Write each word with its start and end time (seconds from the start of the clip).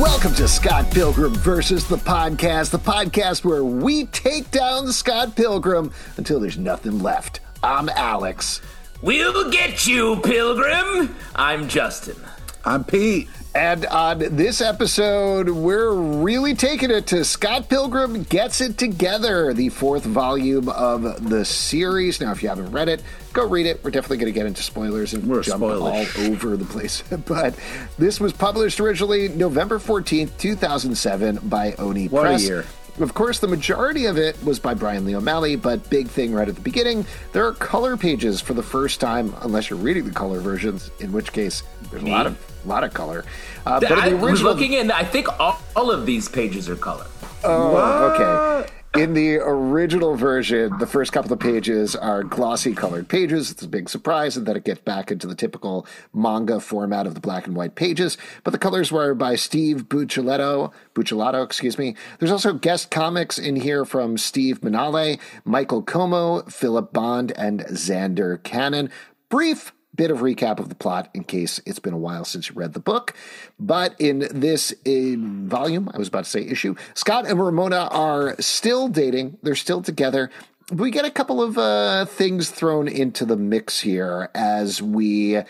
Welcome 0.00 0.34
to 0.36 0.48
Scott 0.48 0.90
Pilgrim 0.90 1.34
versus 1.34 1.86
the 1.86 1.98
podcast, 1.98 2.70
the 2.70 2.78
podcast 2.78 3.44
where 3.44 3.62
we 3.62 4.06
take 4.06 4.50
down 4.50 4.90
Scott 4.92 5.36
Pilgrim 5.36 5.92
until 6.16 6.40
there's 6.40 6.56
nothing 6.56 7.00
left. 7.00 7.40
I'm 7.62 7.90
Alex. 7.90 8.62
We'll 9.02 9.50
get 9.50 9.86
you, 9.86 10.16
Pilgrim. 10.22 11.14
I'm 11.36 11.68
Justin. 11.68 12.16
I'm 12.64 12.82
Pete. 12.82 13.28
And 13.54 13.84
on 13.86 14.18
this 14.36 14.60
episode, 14.60 15.48
we're 15.48 15.92
really 15.92 16.54
taking 16.54 16.92
it 16.92 17.08
to 17.08 17.24
Scott 17.24 17.68
Pilgrim 17.68 18.22
Gets 18.22 18.60
It 18.60 18.78
Together, 18.78 19.52
the 19.52 19.70
fourth 19.70 20.04
volume 20.04 20.68
of 20.68 21.28
the 21.28 21.44
series. 21.44 22.20
Now, 22.20 22.30
if 22.30 22.44
you 22.44 22.48
haven't 22.48 22.70
read 22.70 22.88
it, 22.88 23.02
go 23.32 23.48
read 23.48 23.66
it. 23.66 23.82
We're 23.82 23.90
definitely 23.90 24.18
going 24.18 24.32
to 24.32 24.38
get 24.38 24.46
into 24.46 24.62
spoilers 24.62 25.14
and 25.14 25.26
We're 25.26 25.42
jump 25.42 25.64
spoilish. 25.64 26.16
all 26.16 26.26
over 26.32 26.56
the 26.56 26.64
place. 26.64 27.02
but 27.26 27.58
this 27.98 28.20
was 28.20 28.32
published 28.32 28.78
originally 28.78 29.28
November 29.30 29.80
14th, 29.80 30.38
2007 30.38 31.40
by 31.42 31.72
Oni 31.72 32.06
What 32.06 32.26
a 32.26 32.28
Press. 32.28 32.44
year. 32.44 32.66
Of 33.00 33.14
course, 33.14 33.40
the 33.40 33.48
majority 33.48 34.06
of 34.06 34.16
it 34.16 34.40
was 34.44 34.60
by 34.60 34.74
Brian 34.74 35.04
Lee 35.04 35.16
O'Malley, 35.16 35.56
but 35.56 35.90
big 35.90 36.06
thing 36.06 36.32
right 36.32 36.48
at 36.48 36.54
the 36.54 36.60
beginning, 36.60 37.04
there 37.32 37.46
are 37.46 37.52
color 37.52 37.96
pages 37.96 38.40
for 38.40 38.54
the 38.54 38.62
first 38.62 39.00
time, 39.00 39.34
unless 39.40 39.70
you're 39.70 39.78
reading 39.78 40.04
the 40.04 40.12
color 40.12 40.38
versions, 40.38 40.90
in 41.00 41.10
which 41.10 41.32
case 41.32 41.64
there's 41.90 42.02
a 42.02 42.06
lot 42.06 42.26
mm. 42.26 42.30
of 42.30 42.49
lot 42.68 42.84
of 42.84 42.94
color. 42.94 43.24
Uh, 43.66 43.80
but 43.80 43.92
I 43.92 44.14
was 44.14 44.24
original, 44.24 44.52
looking 44.52 44.72
in. 44.72 44.90
I 44.90 45.04
think 45.04 45.28
all, 45.40 45.60
all 45.76 45.90
of 45.90 46.06
these 46.06 46.28
pages 46.28 46.68
are 46.68 46.76
color. 46.76 47.06
Oh, 47.44 48.12
okay. 48.12 48.70
In 48.96 49.14
the 49.14 49.36
original 49.36 50.16
version, 50.16 50.76
the 50.78 50.86
first 50.86 51.12
couple 51.12 51.32
of 51.32 51.38
pages 51.38 51.94
are 51.94 52.24
glossy 52.24 52.74
colored 52.74 53.08
pages. 53.08 53.48
It's 53.52 53.62
a 53.62 53.68
big 53.68 53.88
surprise, 53.88 54.36
and 54.36 54.44
then 54.46 54.56
it 54.56 54.64
gets 54.64 54.80
back 54.80 55.12
into 55.12 55.28
the 55.28 55.36
typical 55.36 55.86
manga 56.12 56.58
format 56.58 57.06
of 57.06 57.14
the 57.14 57.20
black 57.20 57.46
and 57.46 57.54
white 57.54 57.76
pages. 57.76 58.18
But 58.42 58.50
the 58.50 58.58
colors 58.58 58.90
were 58.90 59.14
by 59.14 59.36
Steve 59.36 59.84
Buccellato, 59.88 60.72
Buccellato, 60.92 61.44
excuse 61.44 61.78
me. 61.78 61.94
There's 62.18 62.32
also 62.32 62.52
guest 62.52 62.90
comics 62.90 63.38
in 63.38 63.54
here 63.54 63.84
from 63.84 64.18
Steve 64.18 64.60
Manale, 64.60 65.20
Michael 65.44 65.84
Comeau, 65.84 66.50
Philip 66.50 66.92
Bond, 66.92 67.30
and 67.36 67.60
Zander 67.66 68.42
Cannon. 68.42 68.90
Brief 69.28 69.72
bit 70.00 70.10
of 70.10 70.20
recap 70.20 70.58
of 70.58 70.70
the 70.70 70.74
plot 70.74 71.10
in 71.12 71.22
case 71.22 71.60
it's 71.66 71.78
been 71.78 71.92
a 71.92 71.98
while 71.98 72.24
since 72.24 72.48
you 72.48 72.54
read 72.54 72.72
the 72.72 72.80
book. 72.80 73.12
But 73.58 73.94
in 73.98 74.26
this 74.30 74.72
volume, 74.86 75.90
I 75.92 75.98
was 75.98 76.08
about 76.08 76.24
to 76.24 76.30
say 76.30 76.40
issue, 76.40 76.74
Scott 76.94 77.26
and 77.28 77.38
Ramona 77.38 77.86
are 77.90 78.34
still 78.40 78.88
dating. 78.88 79.36
They're 79.42 79.54
still 79.54 79.82
together. 79.82 80.30
We 80.72 80.90
get 80.90 81.04
a 81.04 81.10
couple 81.10 81.42
of 81.42 81.58
uh, 81.58 82.06
things 82.06 82.48
thrown 82.48 82.88
into 82.88 83.26
the 83.26 83.36
mix 83.36 83.80
here 83.80 84.30
as 84.34 84.80
we 84.80 85.42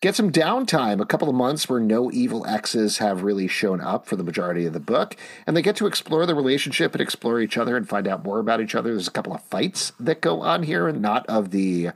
get 0.00 0.14
some 0.14 0.30
downtime, 0.30 1.00
a 1.00 1.06
couple 1.06 1.28
of 1.28 1.34
months 1.34 1.68
where 1.68 1.80
no 1.80 2.12
evil 2.12 2.46
exes 2.46 2.98
have 2.98 3.24
really 3.24 3.48
shown 3.48 3.80
up 3.80 4.06
for 4.06 4.14
the 4.14 4.22
majority 4.22 4.64
of 4.64 4.74
the 4.74 4.78
book, 4.78 5.16
and 5.44 5.56
they 5.56 5.62
get 5.62 5.74
to 5.74 5.88
explore 5.88 6.24
the 6.24 6.36
relationship 6.36 6.92
and 6.92 7.00
explore 7.00 7.40
each 7.40 7.58
other 7.58 7.76
and 7.76 7.88
find 7.88 8.06
out 8.06 8.22
more 8.22 8.38
about 8.38 8.60
each 8.60 8.76
other. 8.76 8.90
There's 8.90 9.08
a 9.08 9.10
couple 9.10 9.34
of 9.34 9.42
fights 9.42 9.90
that 9.98 10.20
go 10.20 10.40
on 10.42 10.62
here, 10.62 10.86
and 10.86 11.02
not 11.02 11.26
of 11.26 11.50
the 11.50 11.90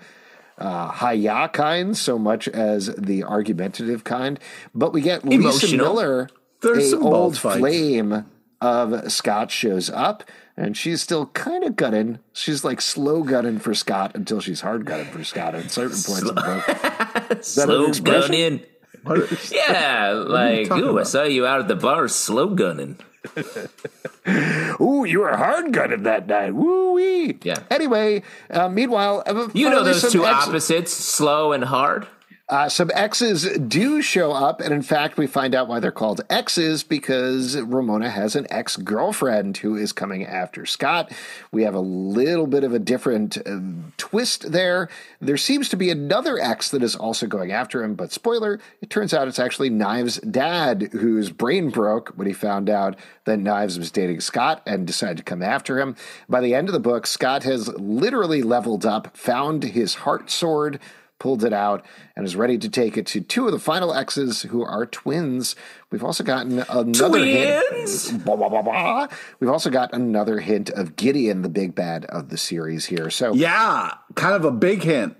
uh, 0.59 0.89
hi-ya 0.89 1.49
kind 1.49 1.97
so 1.97 2.19
much 2.19 2.49
as 2.49 2.95
the 2.97 3.25
argumentative 3.25 4.05
kind. 4.05 4.39
But 4.75 4.93
we 4.93 5.01
get 5.01 5.25
Lisa 5.25 5.77
Miller, 5.77 6.29
There's 6.61 6.87
a 6.87 6.91
some 6.91 7.03
old 7.07 7.37
fights. 7.39 7.59
flame 7.59 8.27
of 8.61 9.11
Scott 9.13 9.51
shows 9.51 9.91
up. 9.91 10.25
And 10.55 10.77
she's 10.77 11.01
still 11.01 11.27
kind 11.29 11.65
of 11.65 11.77
gunning. 11.77 12.19
She's 12.35 12.63
like 12.63 12.83
slow 12.83 13.23
gunning 13.23 13.59
for 13.59 13.73
Scott 13.73 14.13
until 14.15 14.39
she's 14.39 14.61
hard 14.61 14.85
gunning 14.85 15.07
for 15.07 15.25
Scott 15.25 15.55
at 15.55 15.71
certain 15.71 15.93
points 16.07 16.21
in 16.21 16.27
the 16.27 16.33
book. 16.35 16.67
that 17.29 17.45
Slow 17.45 17.87
expression? 17.87 18.61
gunning. 19.05 19.31
Yeah, 19.51 20.11
like 20.27 20.69
talking 20.69 20.85
ooh, 20.85 20.99
I 20.99 21.05
saw 21.05 21.25
you 21.25 21.47
out 21.47 21.61
at 21.61 21.69
the 21.69 21.75
bar 21.75 22.07
slow 22.07 22.55
gunning. 22.55 22.99
Ooh, 24.81 25.05
you 25.05 25.21
were 25.21 25.37
hard 25.37 25.73
gunning 25.73 26.03
that 26.05 26.27
night. 26.27 26.55
Woo 26.55 26.93
wee. 26.93 27.39
Yeah. 27.43 27.63
Anyway, 27.71 28.23
uh, 28.51 28.69
meanwhile, 28.69 29.23
uh, 29.27 29.49
You 29.55 29.71
know 29.71 29.83
those 29.85 30.11
two 30.11 30.25
opposites, 30.25 30.93
slow 30.93 31.53
and 31.53 31.65
hard. 31.65 32.07
Uh, 32.49 32.69
some 32.69 32.91
exes 32.93 33.45
do 33.61 34.03
show 34.03 34.33
up, 34.33 34.61
and 34.61 34.75
in 34.75 34.83
fact, 34.83 35.17
we 35.17 35.27
find 35.27 35.55
out 35.55 35.69
why 35.69 35.81
they're 35.81 35.93
called 35.93 36.21
exes 36.29 36.83
because 36.83 37.57
Ramona 37.57 38.11
has 38.11 38.37
an 38.37 38.47
ex 38.51 38.77
girlfriend 38.77 39.57
who 39.59 39.77
is 39.77 39.93
coming 39.93 40.27
after 40.27 40.67
Scott. 40.67 41.13
We 41.53 41.63
have 41.63 41.75
a 41.75 41.81
little 41.81 42.47
bit 42.47 42.65
of 42.65 42.75
a 42.75 42.79
different 42.79 43.39
uh, 43.39 43.61
twist 43.97 44.53
there. 44.53 44.89
There 45.21 45.37
seems 45.37 45.69
to 45.71 45.77
be 45.77 45.89
another 45.89 46.39
ex 46.39 46.71
that 46.71 46.83
is 46.83 46.97
also 46.97 47.27
going 47.27 47.53
after 47.53 47.83
him, 47.83 47.95
but 47.95 48.13
spoiler, 48.13 48.61
it 48.83 48.91
turns 48.91 49.15
out 49.15 49.29
it's 49.29 49.39
actually 49.39 49.71
Knives' 49.71 50.19
dad 50.19 50.91
whose 50.93 51.31
brain 51.31 51.71
broke 51.71 52.11
when 52.17 52.27
he 52.27 52.33
found 52.33 52.69
out 52.69 52.97
that 53.25 53.39
Knives 53.39 53.79
was 53.79 53.93
dating 53.93 54.21
Scott 54.21 54.63
and 54.67 54.87
decided 54.87 55.17
to 55.19 55.23
come 55.23 55.43
after 55.43 55.79
him. 55.79 55.97
By 56.29 56.41
the 56.41 56.55
end 56.55 56.69
of 56.69 56.73
the 56.75 56.81
book, 56.81 57.07
Scott 57.07 57.45
has 57.45 57.69
literally 57.69 58.43
leveled 58.43 58.85
up, 58.85 59.17
found 59.17 59.63
his 59.63 59.95
heart 59.95 60.29
sword 60.29 60.81
pulled 61.23 61.45
it 61.45 61.53
out 61.53 61.87
and 62.17 62.27
is 62.27 62.35
ready 62.35 62.59
to 62.59 62.69
take 62.69 62.97
it 62.97 63.07
to 63.07 63.21
two 63.21 63.47
of 63.47 63.53
the 63.53 63.59
final 63.61 63.95
X's 63.95 64.43
who 64.43 64.65
are 64.65 64.85
twins. 64.85 65.55
We've 65.93 66.03
also 66.03 66.25
gotten 66.25 66.65
another 66.69 67.21
Twins? 67.21 68.09
hint. 68.11 68.25
Blah, 68.25 68.35
blah, 68.35 68.49
blah, 68.49 68.63
blah. 68.63 69.07
We've 69.39 69.49
also 69.49 69.71
got 69.71 69.95
another 69.95 70.41
hint 70.41 70.69
of 70.71 70.97
Gideon, 70.97 71.43
the 71.43 71.49
big 71.49 71.77
bad 71.77 72.07
of 72.07 72.29
the 72.29 72.37
series 72.37 72.87
here. 72.87 73.09
So, 73.09 73.35
yeah, 73.35 73.95
kind 74.17 74.35
of 74.35 74.45
a 74.45 74.51
big 74.51 74.83
hint. 74.83 75.17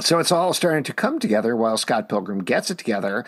so 0.00 0.18
it's 0.18 0.32
all 0.32 0.52
starting 0.52 0.82
to 0.82 0.92
come 0.92 1.20
together 1.20 1.54
while 1.54 1.76
Scott 1.76 2.08
Pilgrim 2.08 2.42
gets 2.42 2.72
it 2.72 2.78
together. 2.78 3.24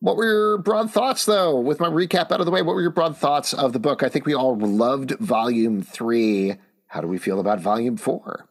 What 0.00 0.16
were 0.16 0.24
your 0.24 0.58
broad 0.58 0.90
thoughts, 0.90 1.24
though? 1.24 1.60
With 1.60 1.78
my 1.78 1.88
recap 1.88 2.32
out 2.32 2.40
of 2.40 2.46
the 2.46 2.52
way, 2.52 2.62
what 2.62 2.74
were 2.74 2.82
your 2.82 2.90
broad 2.90 3.16
thoughts 3.16 3.54
of 3.54 3.72
the 3.72 3.78
book? 3.78 4.02
I 4.02 4.08
think 4.08 4.26
we 4.26 4.34
all 4.34 4.58
loved 4.58 5.12
Volume 5.20 5.82
Three. 5.82 6.56
How 6.88 7.00
do 7.00 7.06
we 7.06 7.18
feel 7.18 7.38
about 7.38 7.60
Volume 7.60 7.96
Four? 7.96 8.48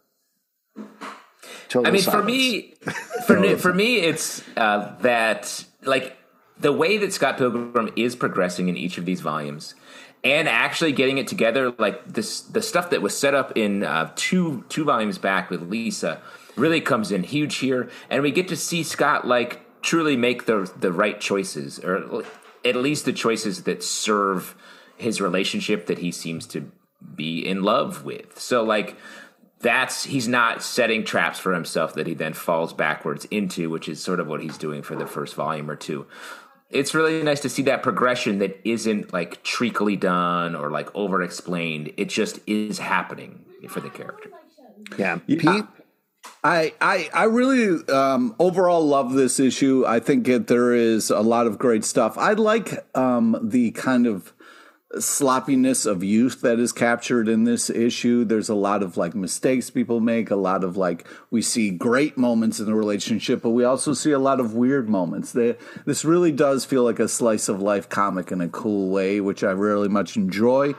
Total 1.70 1.88
I 1.88 1.92
mean, 1.92 2.02
for 2.02 2.24
me, 2.24 2.74
for 3.28 3.40
me, 3.40 3.56
for 3.56 3.74
me, 3.74 3.98
it's 3.98 4.44
uh, 4.58 4.96
that 5.02 5.64
like 5.84 6.18
the 6.60 6.74
way 6.74 6.98
that 6.98 7.14
Scott 7.14 7.38
Pilgrim 7.38 7.92
is 7.96 8.16
progressing 8.16 8.68
in 8.68 8.76
each 8.76 8.98
of 8.98 9.06
these 9.06 9.22
volumes, 9.22 9.76
and 10.24 10.50
actually 10.50 10.92
getting 10.92 11.20
it 11.20 11.28
together, 11.28 11.72
like 11.78 12.06
this, 12.06 12.42
the 12.42 12.62
stuff 12.62 12.90
that 12.90 13.02
was 13.02 13.18
set 13.18 13.36
up 13.36 13.56
in 13.56 13.84
uh, 13.84 14.12
two 14.16 14.66
two 14.70 14.84
volumes 14.84 15.20
back 15.20 15.52
with 15.52 15.62
Lisa, 15.62 16.20
really 16.56 16.82
comes 16.82 17.12
in 17.12 17.24
huge 17.24 17.58
here, 17.58 17.90
and 18.10 18.24
we 18.24 18.32
get 18.32 18.48
to 18.48 18.56
see 18.56 18.82
Scott 18.82 19.28
like 19.28 19.62
truly 19.82 20.18
make 20.18 20.48
the 20.48 20.72
the 20.80 20.92
right 20.92 21.22
choices, 21.22 21.80
or 21.80 22.24
at 22.66 22.76
least 22.76 23.06
the 23.06 23.14
choices 23.14 23.64
that 23.64 23.84
serve 23.84 24.56
his 24.98 25.22
relationship 25.22 25.86
that 25.86 26.00
he 26.00 26.12
seems 26.12 26.46
to 26.48 26.72
be 27.16 27.46
in 27.46 27.64
love 27.64 28.04
with. 28.04 28.40
So 28.40 28.64
like 28.64 28.98
that's 29.62 30.04
he's 30.06 30.28
not 30.28 30.64
setting 30.64 31.04
traps 31.04 31.40
for 31.40 31.54
himself 31.54 31.94
that 31.96 32.08
he 32.08 32.14
then 32.14 32.34
falls 32.34 32.74
backwards 32.74 33.26
into, 33.26 33.70
which 33.70 33.90
is 33.90 34.02
sort 34.02 34.20
of 34.20 34.28
what 34.28 34.42
he's 34.42 34.58
doing 34.58 34.82
for 34.82 34.96
the 34.96 35.06
first 35.06 35.36
volume 35.36 35.70
or 35.70 35.76
two. 35.76 36.06
It's 36.70 36.94
really 36.94 37.24
nice 37.24 37.40
to 37.42 37.50
see 37.50 37.64
that 37.64 37.82
progression 37.84 38.40
that 38.40 38.60
isn't 38.64 39.12
like 39.12 39.44
treacly 39.44 39.96
done 39.96 40.56
or 40.56 40.70
like 40.70 40.94
over 40.96 41.22
explained. 41.22 41.92
It 41.98 42.10
just 42.10 42.40
is 42.48 42.78
happening 42.78 43.44
for 43.68 43.80
the 43.80 43.90
character. 43.90 44.30
yeah, 44.98 45.18
Pete. 45.28 45.66
I, 46.44 46.74
I 46.80 47.10
I 47.14 47.24
really 47.26 47.86
um, 47.88 48.36
overall 48.40 48.86
love 48.86 49.14
this 49.14 49.40
issue. 49.40 49.84
I 49.86 50.00
think 50.00 50.26
that 50.28 50.48
there 50.48 50.74
is 50.74 51.10
a 51.10 51.22
lot 51.22 51.48
of 51.48 51.58
great 51.58 51.84
stuff. 51.84 52.18
I 52.18 52.34
like 52.34 52.86
um, 52.96 53.38
the 53.42 53.72
kind 53.72 54.08
of 54.08 54.34
sloppiness 54.98 55.86
of 55.86 56.04
youth 56.04 56.42
that 56.42 56.58
is 56.58 56.72
captured 56.72 57.28
in 57.28 57.44
this 57.44 57.70
issue. 57.70 58.26
There's 58.26 58.50
a 58.50 58.56
lot 58.56 58.82
of 58.82 58.98
like 58.98 59.14
mistakes 59.14 59.70
people 59.70 60.00
make, 60.00 60.32
a 60.32 60.36
lot 60.36 60.64
of 60.64 60.78
like 60.78 61.08
we 61.30 61.44
see 61.44 61.70
great 61.70 62.18
moments 62.18 62.60
in 62.60 62.66
the 62.66 62.74
relationship, 62.74 63.44
but 63.44 63.52
we 63.52 63.64
also 63.64 63.94
see 63.94 64.12
a 64.12 64.20
lot 64.20 64.40
of 64.40 64.56
weird 64.56 64.90
moments. 64.90 65.32
This 65.32 66.04
really 66.04 66.32
does 66.32 66.66
feel 66.66 66.84
like 66.84 67.00
a 67.00 67.08
slice 67.08 67.50
of 67.50 67.62
life 67.62 67.88
comic 67.88 68.32
in 68.32 68.42
a 68.42 68.50
cool 68.50 68.90
way, 68.90 69.22
which 69.22 69.44
I 69.44 69.52
really 69.52 69.90
much 69.90 70.18
enjoy. 70.18 70.74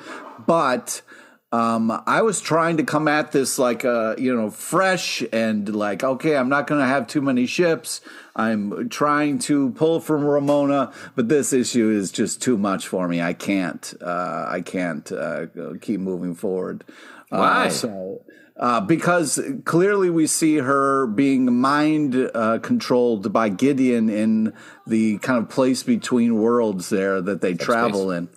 But 0.44 1.02
um, 1.52 2.02
I 2.06 2.22
was 2.22 2.40
trying 2.40 2.76
to 2.76 2.84
come 2.84 3.08
at 3.08 3.32
this 3.32 3.58
like 3.58 3.84
uh, 3.84 4.14
you 4.16 4.34
know 4.34 4.50
fresh 4.50 5.22
and 5.32 5.74
like 5.74 6.04
okay, 6.04 6.36
I'm 6.36 6.48
not 6.48 6.66
going 6.66 6.80
to 6.80 6.86
have 6.86 7.08
too 7.08 7.20
many 7.20 7.46
ships. 7.46 8.00
I'm 8.36 8.88
trying 8.88 9.40
to 9.40 9.70
pull 9.70 10.00
from 10.00 10.24
Ramona, 10.24 10.92
but 11.16 11.28
this 11.28 11.52
issue 11.52 11.90
is 11.90 12.12
just 12.12 12.40
too 12.40 12.56
much 12.56 12.86
for 12.86 13.08
me. 13.08 13.20
I 13.20 13.32
can't. 13.32 13.92
Uh, 14.00 14.46
I 14.48 14.60
can't 14.60 15.10
uh, 15.10 15.46
keep 15.80 16.00
moving 16.00 16.34
forward. 16.34 16.84
Why? 17.30 17.66
Uh, 17.66 17.70
so. 17.70 18.22
Uh, 18.56 18.78
because 18.78 19.40
clearly 19.64 20.10
we 20.10 20.26
see 20.26 20.56
her 20.56 21.06
being 21.06 21.50
mind 21.50 22.30
uh, 22.34 22.58
controlled 22.58 23.32
by 23.32 23.48
Gideon 23.48 24.10
in 24.10 24.52
the 24.86 25.16
kind 25.18 25.42
of 25.42 25.48
place 25.48 25.82
between 25.82 26.36
worlds 26.36 26.90
there 26.90 27.22
that 27.22 27.40
they 27.40 27.54
travel 27.54 28.10
in. 28.10 28.28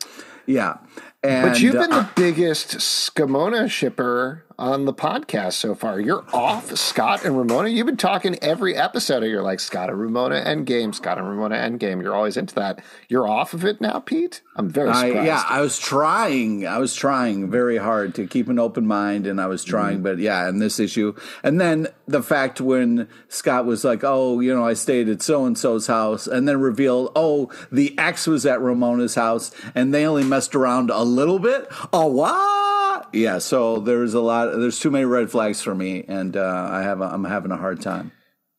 Yeah. 0.45 0.77
And, 1.23 1.49
but 1.49 1.61
you've 1.61 1.73
been 1.73 1.91
uh, 1.93 2.01
the 2.01 2.09
biggest 2.15 2.77
Scamona 2.79 3.69
shipper 3.69 4.43
on 4.57 4.85
the 4.85 4.93
podcast 4.93 5.53
so 5.53 5.75
far. 5.75 5.99
You're 5.99 6.25
off 6.33 6.75
Scott 6.77 7.25
and 7.25 7.37
Ramona. 7.37 7.69
You've 7.69 7.85
been 7.85 7.97
talking 7.97 8.37
every 8.41 8.75
episode. 8.75 9.23
You're 9.23 9.41
like 9.41 9.59
Scott 9.59 9.89
and 9.89 9.99
Ramona 9.99 10.35
end 10.35 10.65
game, 10.65 10.93
Scott 10.93 11.17
and 11.17 11.27
Ramona 11.27 11.55
end 11.55 11.79
game. 11.79 12.01
You're 12.01 12.15
always 12.15 12.37
into 12.37 12.55
that. 12.55 12.83
You're 13.09 13.27
off 13.27 13.53
of 13.53 13.65
it 13.65 13.81
now, 13.81 13.99
Pete. 13.99 14.41
I'm 14.55 14.69
very 14.69 14.93
surprised. 14.93 15.17
I, 15.17 15.25
yeah, 15.25 15.43
I 15.47 15.61
was 15.61 15.79
trying. 15.79 16.67
I 16.67 16.77
was 16.77 16.95
trying 16.95 17.49
very 17.49 17.77
hard 17.77 18.15
to 18.15 18.27
keep 18.27 18.49
an 18.49 18.59
open 18.59 18.85
mind, 18.85 19.27
and 19.27 19.41
I 19.41 19.47
was 19.47 19.63
trying. 19.63 19.95
Mm-hmm. 19.95 20.03
But 20.03 20.19
yeah, 20.19 20.47
in 20.49 20.59
this 20.59 20.79
issue, 20.79 21.15
and 21.43 21.59
then 21.59 21.87
the 22.07 22.21
fact 22.21 22.61
when 22.61 23.07
Scott 23.29 23.65
was 23.65 23.83
like, 23.83 24.03
"Oh, 24.03 24.39
you 24.39 24.53
know, 24.53 24.65
I 24.65 24.73
stayed 24.73 25.09
at 25.09 25.21
so 25.21 25.45
and 25.45 25.57
so's 25.57 25.87
house," 25.87 26.27
and 26.27 26.47
then 26.47 26.59
revealed, 26.59 27.11
"Oh, 27.15 27.51
the 27.71 27.97
ex 27.97 28.27
was 28.27 28.45
at 28.45 28.61
Ramona's 28.61 29.15
house, 29.15 29.51
and 29.73 29.93
they 29.93 30.05
only 30.05 30.23
messed 30.23 30.55
around 30.55 30.89
a 30.89 31.03
little 31.03 31.39
bit." 31.39 31.67
Oh, 31.91 32.07
what? 32.07 32.72
Yeah. 33.11 33.39
So 33.39 33.79
there's 33.79 34.13
a 34.13 34.21
lot. 34.21 34.51
There's 34.51 34.79
too 34.79 34.91
many 34.91 35.05
red 35.05 35.29
flags 35.29 35.61
for 35.61 35.75
me, 35.75 36.05
and 36.07 36.37
uh, 36.37 36.67
I 36.71 36.83
have. 36.83 37.01
A, 37.01 37.05
I'm 37.05 37.23
having 37.23 37.51
a 37.51 37.57
hard 37.57 37.81
time. 37.81 38.11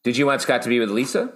Did 0.02 0.16
you 0.16 0.26
want 0.26 0.42
Scott 0.42 0.62
to 0.62 0.68
be 0.68 0.80
with 0.80 0.90
Lisa? 0.90 1.32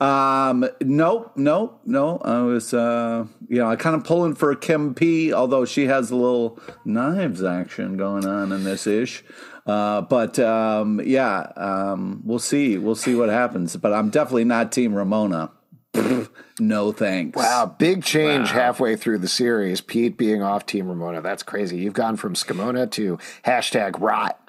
Um, 0.00 0.68
no, 0.82 1.30
no, 1.36 1.80
no. 1.84 2.18
I 2.18 2.40
was, 2.42 2.74
uh, 2.74 3.26
you 3.48 3.58
know, 3.58 3.68
I 3.68 3.76
kind 3.76 3.96
of 3.96 4.04
pulling 4.04 4.34
for 4.34 4.54
Kim 4.54 4.94
P, 4.94 5.32
although 5.32 5.64
she 5.64 5.86
has 5.86 6.10
a 6.10 6.16
little 6.16 6.58
knives 6.84 7.42
action 7.42 7.96
going 7.96 8.26
on 8.26 8.52
in 8.52 8.64
this 8.64 8.86
ish. 8.86 9.24
Uh, 9.66 10.02
but 10.02 10.38
um, 10.38 11.00
yeah, 11.04 11.52
um, 11.56 12.22
we'll 12.24 12.38
see. 12.38 12.76
We'll 12.76 12.96
see 12.96 13.14
what 13.14 13.30
happens. 13.30 13.76
But 13.76 13.92
I'm 13.92 14.10
definitely 14.10 14.44
not 14.44 14.72
Team 14.72 14.94
Ramona. 14.94 15.52
no 16.60 16.92
thanks. 16.92 17.36
Wow, 17.36 17.74
big 17.78 18.04
change 18.04 18.48
wow. 18.48 18.54
halfway 18.54 18.96
through 18.96 19.18
the 19.18 19.28
series. 19.28 19.80
Pete 19.80 20.16
being 20.16 20.42
off 20.42 20.66
Team 20.66 20.88
Ramona. 20.88 21.20
That's 21.20 21.42
crazy. 21.42 21.78
You've 21.78 21.94
gone 21.94 22.16
from 22.16 22.34
Scamona 22.34 22.90
to 22.92 23.18
hashtag 23.44 24.00
rot. 24.00 24.40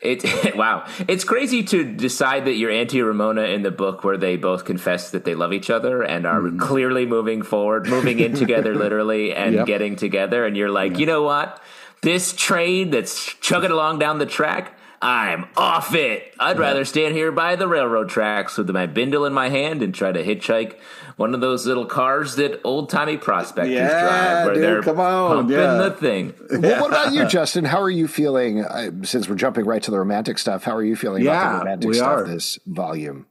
It 0.00 0.56
wow, 0.56 0.84
it's 1.06 1.22
crazy 1.22 1.62
to 1.64 1.84
decide 1.84 2.46
that 2.46 2.54
you're 2.54 2.70
anti 2.70 3.00
Ramona 3.00 3.42
in 3.42 3.62
the 3.62 3.70
book 3.70 4.02
where 4.02 4.16
they 4.16 4.36
both 4.36 4.64
confess 4.64 5.12
that 5.12 5.24
they 5.24 5.34
love 5.34 5.52
each 5.52 5.70
other 5.70 6.02
and 6.02 6.26
are 6.26 6.40
mm. 6.40 6.58
clearly 6.58 7.06
moving 7.06 7.42
forward, 7.42 7.86
moving 7.86 8.18
in 8.18 8.34
together, 8.34 8.74
literally, 8.76 9.32
and 9.32 9.54
yep. 9.54 9.66
getting 9.66 9.94
together. 9.94 10.44
And 10.44 10.56
you're 10.56 10.70
like, 10.70 10.92
yep. 10.92 11.00
you 11.00 11.06
know 11.06 11.22
what? 11.22 11.62
This 12.02 12.32
train 12.32 12.90
that's 12.90 13.32
chugging 13.34 13.70
along 13.70 14.00
down 14.00 14.18
the 14.18 14.26
track, 14.26 14.76
I'm 15.02 15.46
off 15.56 15.96
it. 15.96 16.32
I'd 16.38 16.60
rather 16.60 16.84
stand 16.84 17.16
here 17.16 17.32
by 17.32 17.56
the 17.56 17.66
railroad 17.66 18.08
tracks 18.08 18.56
with 18.56 18.70
my 18.70 18.86
bindle 18.86 19.26
in 19.26 19.32
my 19.32 19.48
hand 19.48 19.82
and 19.82 19.92
try 19.92 20.12
to 20.12 20.22
hitchhike 20.22 20.76
one 21.16 21.34
of 21.34 21.40
those 21.40 21.66
little 21.66 21.86
cars 21.86 22.36
that 22.36 22.60
old 22.62 22.88
timey 22.88 23.16
prospectors 23.16 23.74
yeah, 23.74 24.00
drive, 24.00 24.44
where 24.46 24.54
dude, 24.54 24.62
they're 24.62 24.82
come 24.82 25.00
on, 25.00 25.36
pumping 25.38 25.56
yeah. 25.56 25.74
the 25.74 25.90
thing. 25.90 26.34
Well, 26.62 26.82
what 26.82 26.90
about 26.90 27.12
you, 27.12 27.26
Justin? 27.26 27.64
How 27.64 27.80
are 27.80 27.90
you 27.90 28.06
feeling? 28.06 28.64
Uh, 28.64 28.90
since 29.02 29.28
we're 29.28 29.34
jumping 29.34 29.64
right 29.64 29.82
to 29.82 29.90
the 29.90 29.98
romantic 29.98 30.38
stuff, 30.38 30.62
how 30.62 30.76
are 30.76 30.84
you 30.84 30.94
feeling 30.94 31.24
yeah, 31.24 31.32
about 31.32 31.52
the 31.52 31.58
romantic 31.58 31.94
stuff 31.94 32.18
are. 32.18 32.24
this 32.24 32.58
volume? 32.66 33.26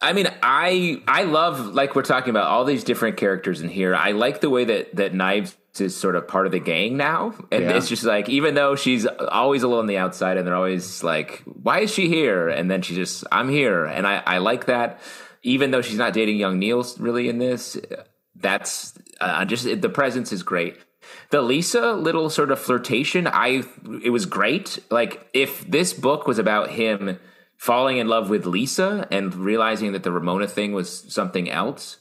I 0.00 0.12
mean, 0.12 0.28
I 0.42 1.02
I 1.06 1.24
love 1.24 1.60
like 1.66 1.94
we're 1.94 2.02
talking 2.02 2.30
about 2.30 2.46
all 2.46 2.64
these 2.64 2.82
different 2.82 3.16
characters 3.16 3.60
in 3.60 3.68
here. 3.68 3.94
I 3.94 4.12
like 4.12 4.40
the 4.40 4.50
way 4.50 4.64
that 4.64 4.96
that 4.96 5.14
Knives 5.14 5.56
is 5.80 5.96
sort 5.96 6.16
of 6.16 6.26
part 6.26 6.46
of 6.46 6.52
the 6.52 6.58
gang 6.60 6.96
now, 6.96 7.34
and 7.52 7.64
yeah. 7.64 7.76
it's 7.76 7.88
just 7.88 8.04
like 8.04 8.28
even 8.28 8.54
though 8.54 8.74
she's 8.74 9.06
always 9.06 9.62
a 9.62 9.68
little 9.68 9.80
on 9.80 9.86
the 9.86 9.98
outside, 9.98 10.36
and 10.36 10.46
they're 10.46 10.56
always 10.56 11.02
like, 11.02 11.42
"Why 11.44 11.80
is 11.80 11.92
she 11.92 12.08
here?" 12.08 12.48
And 12.48 12.70
then 12.70 12.82
she 12.82 12.94
just, 12.94 13.24
"I'm 13.30 13.48
here," 13.48 13.84
and 13.84 14.06
I 14.06 14.22
I 14.26 14.38
like 14.38 14.66
that 14.66 15.00
even 15.42 15.70
though 15.70 15.82
she's 15.82 15.98
not 15.98 16.12
dating 16.12 16.36
young 16.36 16.58
Neil 16.58 16.84
really 16.98 17.28
in 17.28 17.38
this, 17.38 17.76
that's 18.36 18.94
uh, 19.20 19.44
just 19.44 19.80
the 19.80 19.88
presence 19.88 20.32
is 20.32 20.42
great. 20.42 20.76
The 21.30 21.40
Lisa 21.40 21.92
little 21.92 22.28
sort 22.28 22.50
of 22.50 22.58
flirtation, 22.58 23.26
I 23.26 23.62
it 24.02 24.10
was 24.10 24.26
great. 24.26 24.78
Like 24.90 25.28
if 25.32 25.68
this 25.68 25.92
book 25.92 26.26
was 26.26 26.38
about 26.38 26.70
him 26.70 27.18
falling 27.56 27.98
in 27.98 28.08
love 28.08 28.30
with 28.30 28.46
Lisa 28.46 29.06
and 29.10 29.34
realizing 29.34 29.92
that 29.92 30.02
the 30.02 30.12
Ramona 30.12 30.46
thing 30.46 30.72
was 30.72 31.12
something 31.12 31.50
else, 31.50 31.98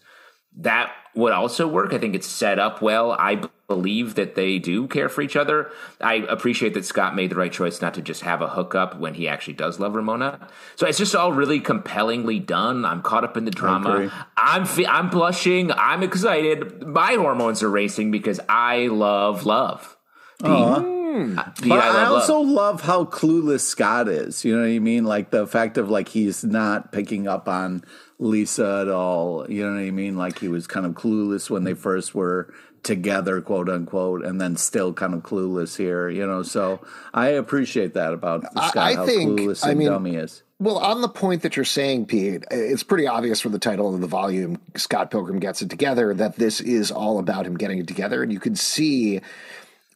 that 0.57 0.91
would 1.15 1.33
also 1.33 1.67
work. 1.67 1.93
I 1.93 1.99
think 1.99 2.15
it's 2.15 2.27
set 2.27 2.59
up 2.59 2.81
well. 2.81 3.11
I 3.11 3.41
believe 3.67 4.15
that 4.15 4.35
they 4.35 4.59
do 4.59 4.87
care 4.87 5.09
for 5.09 5.21
each 5.21 5.35
other. 5.35 5.69
I 5.99 6.15
appreciate 6.29 6.73
that 6.75 6.85
Scott 6.85 7.15
made 7.15 7.31
the 7.31 7.35
right 7.35 7.51
choice 7.51 7.81
not 7.81 7.93
to 7.95 8.01
just 8.01 8.21
have 8.21 8.41
a 8.41 8.47
hookup 8.47 8.97
when 8.97 9.13
he 9.13 9.27
actually 9.27 9.55
does 9.55 9.79
love 9.79 9.93
Ramona. 9.93 10.47
So 10.75 10.87
it's 10.87 10.97
just 10.97 11.15
all 11.15 11.33
really 11.33 11.59
compellingly 11.59 12.39
done. 12.39 12.85
I'm 12.85 13.01
caught 13.01 13.25
up 13.25 13.35
in 13.35 13.43
the 13.43 13.51
drama. 13.51 14.11
I'm 14.37 14.65
fe- 14.65 14.85
I'm 14.85 15.09
blushing. 15.09 15.71
I'm 15.73 16.01
excited. 16.01 16.87
My 16.87 17.13
hormones 17.15 17.61
are 17.61 17.69
racing 17.69 18.09
because 18.09 18.39
I 18.47 18.87
love 18.87 19.45
love. 19.45 19.97
Hmm. 20.41 21.35
but 21.35 21.71
I, 21.71 22.03
I 22.03 22.05
also 22.05 22.39
love. 22.39 22.53
love 22.53 22.81
how 22.81 23.05
clueless 23.05 23.61
Scott 23.61 24.07
is. 24.07 24.45
You 24.45 24.55
know 24.55 24.61
what 24.61 24.69
I 24.69 24.79
mean? 24.79 25.03
Like 25.03 25.31
the 25.31 25.47
fact 25.47 25.77
of 25.77 25.89
like 25.89 26.09
he's 26.09 26.43
not 26.43 26.91
picking 26.91 27.27
up 27.27 27.49
on 27.49 27.83
Lisa 28.19 28.81
at 28.81 28.87
all. 28.87 29.49
You 29.49 29.65
know 29.65 29.73
what 29.73 29.81
I 29.81 29.91
mean? 29.91 30.15
Like 30.15 30.39
he 30.39 30.47
was 30.47 30.67
kind 30.67 30.85
of 30.85 30.93
clueless 30.93 31.49
when 31.49 31.63
they 31.63 31.73
first 31.73 32.13
were 32.13 32.53
together, 32.87 33.41
quote 33.41 33.69
unquote, 33.69 34.25
and 34.25 34.41
then 34.41 34.55
still 34.55 34.93
kind 34.93 35.13
of 35.13 35.21
clueless 35.21 35.77
here. 35.77 36.09
You 36.09 36.25
know, 36.25 36.41
so 36.41 36.79
I 37.13 37.27
appreciate 37.27 37.93
that 37.93 38.13
about 38.13 38.45
Scott. 38.51 38.77
I, 38.77 38.91
I 38.91 38.95
how 38.95 39.05
think, 39.05 39.39
clueless 39.39 39.61
and 39.61 39.71
I 39.71 39.75
mean, 39.75 39.89
dumb 39.89 40.05
he 40.05 40.15
is. 40.15 40.41
Well, 40.59 40.79
on 40.79 41.01
the 41.01 41.09
point 41.09 41.43
that 41.43 41.55
you're 41.55 41.65
saying, 41.65 42.07
Pete, 42.07 42.43
it's 42.49 42.81
pretty 42.81 43.05
obvious 43.05 43.39
from 43.39 43.51
the 43.51 43.59
title 43.59 43.93
of 43.93 44.01
the 44.01 44.07
volume, 44.07 44.59
Scott 44.75 45.11
Pilgrim 45.11 45.37
Gets 45.37 45.61
It 45.61 45.69
Together, 45.69 46.15
that 46.15 46.37
this 46.37 46.59
is 46.61 46.89
all 46.89 47.19
about 47.19 47.45
him 47.45 47.57
getting 47.57 47.77
it 47.77 47.87
together. 47.87 48.23
And 48.23 48.33
you 48.33 48.39
can 48.39 48.55
see 48.55 49.21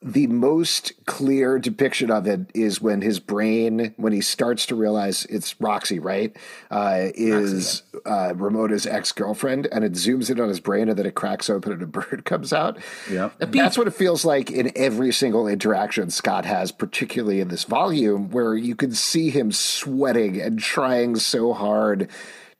the 0.03 0.25
most 0.27 0.93
clear 1.05 1.59
depiction 1.59 2.09
of 2.09 2.25
it 2.25 2.49
is 2.55 2.81
when 2.81 3.01
his 3.01 3.19
brain, 3.19 3.93
when 3.97 4.11
he 4.11 4.21
starts 4.21 4.65
to 4.65 4.75
realize 4.75 5.25
it's 5.25 5.59
Roxy, 5.61 5.99
right? 5.99 6.35
Uh, 6.71 7.09
is 7.13 7.83
uh, 8.05 8.33
Ramona's 8.35 8.87
ex 8.87 9.11
girlfriend, 9.11 9.67
and 9.71 9.83
it 9.83 9.93
zooms 9.93 10.31
in 10.31 10.39
on 10.39 10.49
his 10.49 10.59
brain, 10.59 10.89
and 10.89 10.97
then 10.97 11.05
it 11.05 11.13
cracks 11.13 11.51
open 11.51 11.71
and 11.73 11.83
a 11.83 11.87
bird 11.87 12.25
comes 12.25 12.51
out. 12.51 12.79
Yeah, 13.11 13.29
that's 13.37 13.77
what 13.77 13.87
it 13.87 13.93
feels 13.93 14.25
like 14.25 14.49
in 14.49 14.71
every 14.75 15.11
single 15.11 15.47
interaction 15.47 16.09
Scott 16.09 16.45
has, 16.45 16.71
particularly 16.71 17.39
in 17.39 17.49
this 17.49 17.65
volume, 17.65 18.31
where 18.31 18.55
you 18.55 18.75
can 18.75 18.93
see 18.93 19.29
him 19.29 19.51
sweating 19.51 20.41
and 20.41 20.57
trying 20.57 21.15
so 21.17 21.53
hard 21.53 22.09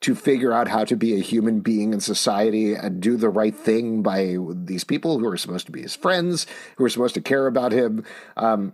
to 0.02 0.16
figure 0.16 0.52
out 0.52 0.68
how 0.68 0.84
to 0.84 0.96
be 0.96 1.16
a 1.16 1.20
human 1.22 1.60
being 1.60 1.94
in 1.94 2.00
society 2.00 2.74
and 2.74 3.02
do 3.02 3.18
the 3.18 3.30
right 3.30 3.56
thing 3.56 4.02
by 4.02 4.36
these 4.50 4.84
people 4.84 5.20
who 5.20 5.28
are 5.28 5.38
supposed 5.38 5.68
to 5.68 5.72
be 5.72 5.82
his 5.82 5.96
friends, 5.96 6.48
who 6.78 6.84
are 6.84 6.90
supposed 6.90 7.14
to 7.14 7.22
care 7.22 7.48
about 7.48 7.72
him. 7.72 8.04
Um, 8.36 8.74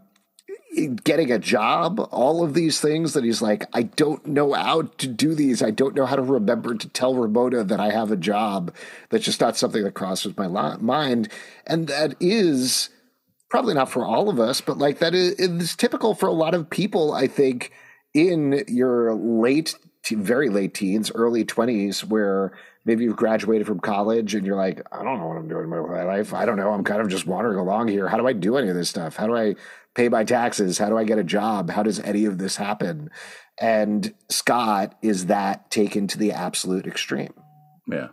getting 1.04 1.32
a 1.32 1.40
job, 1.40 2.00
all 2.12 2.44
of 2.44 2.54
these 2.54 2.80
things 2.80 3.14
that 3.14 3.24
he's 3.24 3.42
like, 3.42 3.66
I 3.74 3.84
don't 3.84 4.26
know 4.28 4.54
how 4.54 4.84
to 4.84 5.08
do 5.08 5.34
these. 5.34 5.64
I 5.64 5.72
don't 5.72 5.96
know 5.96 6.06
how 6.06 6.16
to 6.16 6.22
remember 6.22 6.76
to 6.76 6.90
tell 6.90 7.16
Ramona 7.16 7.64
that 7.64 7.80
I 7.80 7.90
have 7.90 8.12
a 8.12 8.18
job. 8.18 8.74
That's 9.10 9.26
just 9.26 9.42
not 9.42 9.58
something 9.58 9.84
that 9.84 9.96
crosses 9.96 10.38
my 10.38 10.48
mind. 10.48 11.30
And 11.66 11.88
that 11.88 12.16
is 12.20 12.90
probably 13.50 13.74
not 13.74 13.90
for 13.90 14.06
all 14.06 14.30
of 14.30 14.40
us, 14.40 14.62
but 14.62 14.78
like 14.78 15.00
that 15.00 15.16
is, 15.16 15.34
is 15.34 15.76
typical 15.76 16.14
for 16.14 16.28
a 16.28 16.34
lot 16.34 16.54
of 16.54 16.70
people, 16.70 17.14
I 17.14 17.28
think, 17.28 17.72
in 18.14 18.64
your 18.68 19.16
late 19.16 19.76
very 20.16 20.50
late 20.50 20.74
teens, 20.74 21.12
early 21.14 21.44
20s, 21.46 22.04
where 22.04 22.54
maybe 22.86 23.04
you've 23.04 23.16
graduated 23.16 23.68
from 23.68 23.80
college 23.80 24.34
and 24.36 24.46
you're 24.46 24.56
like, 24.56 24.82
I 24.92 25.04
don't 25.04 25.20
know 25.20 25.28
what 25.28 25.38
I'm 25.38 25.48
doing 25.48 25.70
with 25.70 25.90
my 25.90 26.04
life. 26.04 26.34
I 26.34 26.46
don't 26.46 26.58
know. 26.58 26.72
I'm 26.72 26.84
kind 26.84 27.02
of 27.02 27.10
just 27.10 27.28
wandering 27.28 27.60
along 27.60 27.90
here. 27.90 28.08
How 28.08 28.18
do 28.18 28.28
I 28.28 28.34
do 28.34 28.58
any 28.58 28.70
of 28.70 28.76
this 28.76 28.90
stuff? 28.90 29.16
How 29.16 29.28
do 29.28 29.36
I 29.36 29.56
pay 29.96 30.10
my 30.10 30.24
taxes? 30.24 30.78
How 30.78 30.90
do 30.90 30.98
I 30.98 31.04
get 31.04 31.18
a 31.20 31.24
job? 31.24 31.70
How 31.70 31.84
does 31.84 32.00
any 32.00 32.26
of 32.26 32.38
this 32.38 32.56
happen? 32.56 33.10
And 33.60 34.14
Scott 34.30 34.96
is 35.02 35.26
that 35.26 35.70
taken 35.72 36.08
to 36.08 36.18
the 36.18 36.32
absolute 36.32 36.88
extreme. 36.88 37.34
Yeah. 37.88 38.10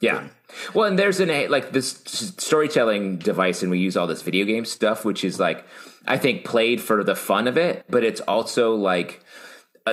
Yeah. 0.00 0.28
Well, 0.74 0.88
and 0.88 0.98
there's 0.98 1.20
an 1.20 1.50
like 1.50 1.72
this 1.72 2.00
storytelling 2.06 3.18
device, 3.18 3.62
and 3.62 3.70
we 3.70 3.78
use 3.80 3.96
all 3.96 4.06
this 4.06 4.22
video 4.22 4.44
game 4.44 4.64
stuff, 4.64 5.04
which 5.04 5.24
is 5.24 5.40
like 5.40 5.64
I 6.06 6.16
think 6.16 6.44
played 6.44 6.80
for 6.80 7.02
the 7.02 7.16
fun 7.16 7.48
of 7.48 7.58
it, 7.58 7.84
but 7.88 8.04
it's 8.04 8.20
also 8.20 8.74
like 8.74 9.22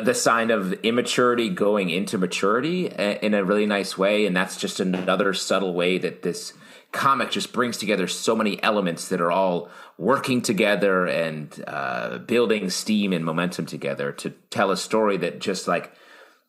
the 0.02 0.14
sign 0.14 0.52
of 0.52 0.74
immaturity 0.84 1.50
going 1.50 1.90
into 1.90 2.18
maturity 2.18 2.92
uh, 2.92 3.18
in 3.22 3.34
a 3.34 3.44
really 3.44 3.66
nice 3.66 3.98
way 3.98 4.26
and 4.26 4.36
that's 4.36 4.58
just 4.58 4.80
another 4.80 5.34
subtle 5.34 5.74
way 5.74 5.98
that 5.98 6.22
this 6.22 6.54
comic 6.92 7.30
just 7.30 7.52
brings 7.52 7.78
together 7.78 8.08
so 8.08 8.36
many 8.36 8.62
elements 8.64 9.10
that 9.10 9.20
are 9.20 9.32
all 9.32 9.70
working 9.98 10.42
together 10.42 11.06
and 11.06 11.64
uh, 11.68 12.18
building 12.20 12.70
steam 12.70 13.12
and 13.12 13.26
momentum 13.26 13.66
together 13.66 14.12
to 14.12 14.30
tell 14.50 14.72
a 14.72 14.78
story 14.78 15.18
that 15.18 15.40
just 15.40 15.68
like 15.68 15.92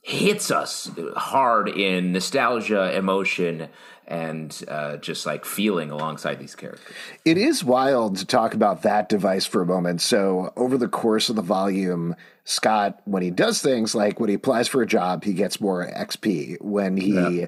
hits 0.03 0.53
us 0.53 0.89
hard 1.17 1.69
in 1.69 2.13
nostalgia 2.13 2.97
emotion 2.97 3.69
and 4.07 4.65
uh, 4.69 4.97
just 4.99 5.27
like 5.27 5.45
feeling 5.45 5.91
alongside 5.91 6.39
these 6.39 6.55
characters. 6.55 6.95
It 7.25 7.37
is 7.37 7.65
wild 7.65 8.17
to 8.19 8.25
talk 8.25 8.55
about 8.55 8.83
that 8.83 9.09
device 9.09 9.47
for 9.47 9.63
a 9.63 9.67
moment. 9.67 10.01
So, 10.01 10.53
over 10.57 10.79
the 10.79 10.87
course 10.87 11.29
of 11.29 11.35
the 11.35 11.43
volume, 11.43 12.15
Scott, 12.49 13.01
when 13.07 13.25
he 13.25 13.33
does 13.33 13.61
things 13.61 13.93
like 13.93 14.21
when 14.21 14.29
he 14.29 14.37
applies 14.37 14.69
for 14.69 14.81
a 14.81 14.87
job, 14.87 15.25
he 15.25 15.33
gets 15.33 15.61
more 15.61 15.85
XP. 15.85 16.61
When 16.61 16.97
he 16.97 17.41
yeah. 17.41 17.47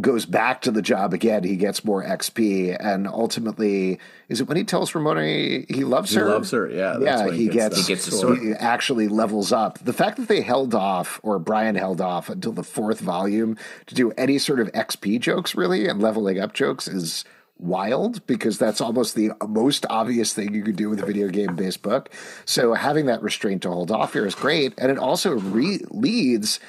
goes 0.00 0.24
back 0.24 0.62
to 0.62 0.70
the 0.70 0.80
job 0.80 1.12
again, 1.12 1.44
he 1.44 1.56
gets 1.56 1.84
more 1.84 2.02
XP, 2.02 2.74
and 2.80 3.06
ultimately, 3.06 3.98
is 4.30 4.40
it 4.40 4.48
when 4.48 4.56
he 4.56 4.64
tells 4.64 4.94
Ramona 4.94 5.26
he, 5.26 5.66
he 5.68 5.84
loves 5.84 6.14
her? 6.14 6.24
He 6.24 6.32
loves 6.32 6.50
her, 6.52 6.70
yeah. 6.70 6.98
yeah, 6.98 7.30
he 7.30 7.48
gets, 7.48 7.86
he 7.86 7.94
gets 7.94 8.04
sword. 8.04 8.38
He 8.38 8.52
actually 8.52 9.08
levels 9.08 9.52
up. 9.52 9.78
The 9.80 9.92
fact 9.92 10.16
that 10.16 10.28
they 10.28 10.40
held 10.40 10.74
off, 10.74 11.20
or 11.22 11.38
Brian 11.38 11.74
held 11.74 12.00
off 12.00 12.30
until 12.30 12.52
the 12.52 12.64
fourth 12.64 13.00
volume 13.00 13.58
to 13.88 13.94
do 13.94 14.10
any 14.12 14.38
sort 14.38 14.58
of 14.58 14.72
XP 14.72 15.20
jokes, 15.20 15.54
really, 15.54 15.86
and 15.86 16.00
leveling 16.00 16.40
up 16.40 16.54
jokes 16.54 16.88
is 16.88 17.26
wild 17.60 18.26
because 18.26 18.58
that's 18.58 18.80
almost 18.80 19.14
the 19.14 19.30
most 19.46 19.86
obvious 19.90 20.32
thing 20.32 20.54
you 20.54 20.62
could 20.62 20.76
do 20.76 20.88
with 20.88 21.02
a 21.02 21.06
video 21.06 21.28
game 21.28 21.56
based 21.56 21.82
book. 21.82 22.10
So 22.44 22.74
having 22.74 23.06
that 23.06 23.22
restraint 23.22 23.62
to 23.62 23.70
hold 23.70 23.90
off 23.90 24.12
here 24.12 24.26
is 24.26 24.34
great, 24.34 24.74
and 24.78 24.90
it 24.90 24.98
also 24.98 25.32
re- 25.32 25.84
leads 25.90 26.60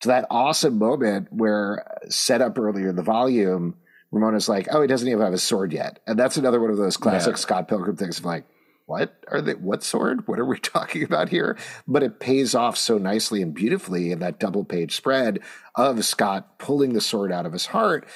to 0.00 0.08
that 0.08 0.26
awesome 0.30 0.78
moment 0.78 1.32
where 1.32 1.84
uh, 1.86 2.08
set 2.08 2.40
up 2.40 2.58
earlier 2.58 2.88
in 2.90 2.96
the 2.96 3.02
volume, 3.02 3.76
Ramona's 4.10 4.48
like, 4.48 4.68
"Oh, 4.70 4.80
he 4.80 4.88
doesn't 4.88 5.08
even 5.08 5.20
have 5.20 5.32
a 5.32 5.38
sword 5.38 5.72
yet," 5.72 6.00
and 6.06 6.18
that's 6.18 6.36
another 6.36 6.60
one 6.60 6.70
of 6.70 6.76
those 6.76 6.96
classic 6.96 7.32
yeah. 7.32 7.40
Scott 7.40 7.68
Pilgrim 7.68 7.96
things 7.96 8.18
of 8.18 8.24
like. 8.24 8.44
What 8.86 9.22
are 9.30 9.42
they? 9.42 9.52
What 9.52 9.82
sword? 9.82 10.26
What 10.26 10.38
are 10.38 10.46
we 10.46 10.58
talking 10.60 11.02
about 11.02 11.28
here? 11.28 11.58
But 11.86 12.02
it 12.02 12.20
pays 12.20 12.54
off 12.54 12.78
so 12.78 12.96
nicely 12.96 13.42
and 13.42 13.52
beautifully 13.52 14.12
in 14.12 14.20
that 14.20 14.40
double 14.40 14.64
page 14.64 14.96
spread 14.96 15.40
of 15.74 16.02
Scott 16.06 16.58
pulling 16.58 16.94
the 16.94 17.02
sword 17.02 17.30
out 17.30 17.44
of 17.44 17.52
his 17.52 17.66
heart 17.66 18.08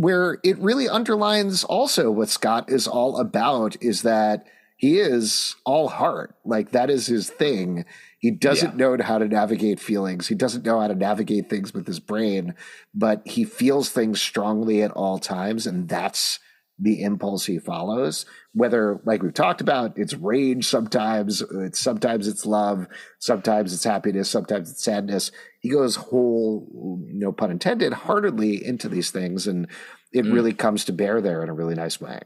where 0.00 0.38
it 0.42 0.58
really 0.58 0.88
underlines 0.88 1.62
also 1.62 2.10
what 2.10 2.30
Scott 2.30 2.70
is 2.70 2.88
all 2.88 3.18
about 3.18 3.76
is 3.82 4.00
that 4.00 4.46
he 4.78 4.98
is 4.98 5.56
all 5.66 5.90
heart. 5.90 6.34
Like 6.42 6.70
that 6.70 6.88
is 6.88 7.06
his 7.06 7.28
thing. 7.28 7.84
He 8.18 8.30
doesn't 8.30 8.78
yeah. 8.78 8.96
know 8.96 8.96
how 9.02 9.18
to 9.18 9.28
navigate 9.28 9.78
feelings. 9.78 10.26
He 10.26 10.34
doesn't 10.34 10.64
know 10.64 10.80
how 10.80 10.88
to 10.88 10.94
navigate 10.94 11.50
things 11.50 11.74
with 11.74 11.86
his 11.86 12.00
brain, 12.00 12.54
but 12.94 13.20
he 13.26 13.44
feels 13.44 13.90
things 13.90 14.22
strongly 14.22 14.82
at 14.82 14.90
all 14.92 15.18
times. 15.18 15.66
And 15.66 15.86
that's 15.86 16.38
the 16.80 17.02
impulse 17.02 17.46
he 17.46 17.58
follows. 17.58 18.24
Whether, 18.52 19.00
like 19.04 19.22
we've 19.22 19.34
talked 19.34 19.60
about, 19.60 19.98
it's 19.98 20.14
rage 20.14 20.66
sometimes, 20.66 21.42
it's 21.42 21.78
sometimes 21.78 22.26
it's 22.26 22.46
love, 22.46 22.86
sometimes 23.18 23.72
it's 23.72 23.84
happiness, 23.84 24.30
sometimes 24.30 24.70
it's 24.70 24.82
sadness. 24.82 25.30
He 25.60 25.68
goes 25.68 25.96
whole, 25.96 27.00
no 27.06 27.32
pun 27.32 27.50
intended, 27.50 27.92
heartedly 27.92 28.64
into 28.64 28.88
these 28.88 29.10
things, 29.10 29.46
and 29.46 29.68
it 30.12 30.24
mm. 30.24 30.32
really 30.32 30.54
comes 30.54 30.84
to 30.86 30.92
bear 30.92 31.20
there 31.20 31.42
in 31.42 31.48
a 31.48 31.54
really 31.54 31.74
nice 31.74 32.00
way. 32.00 32.20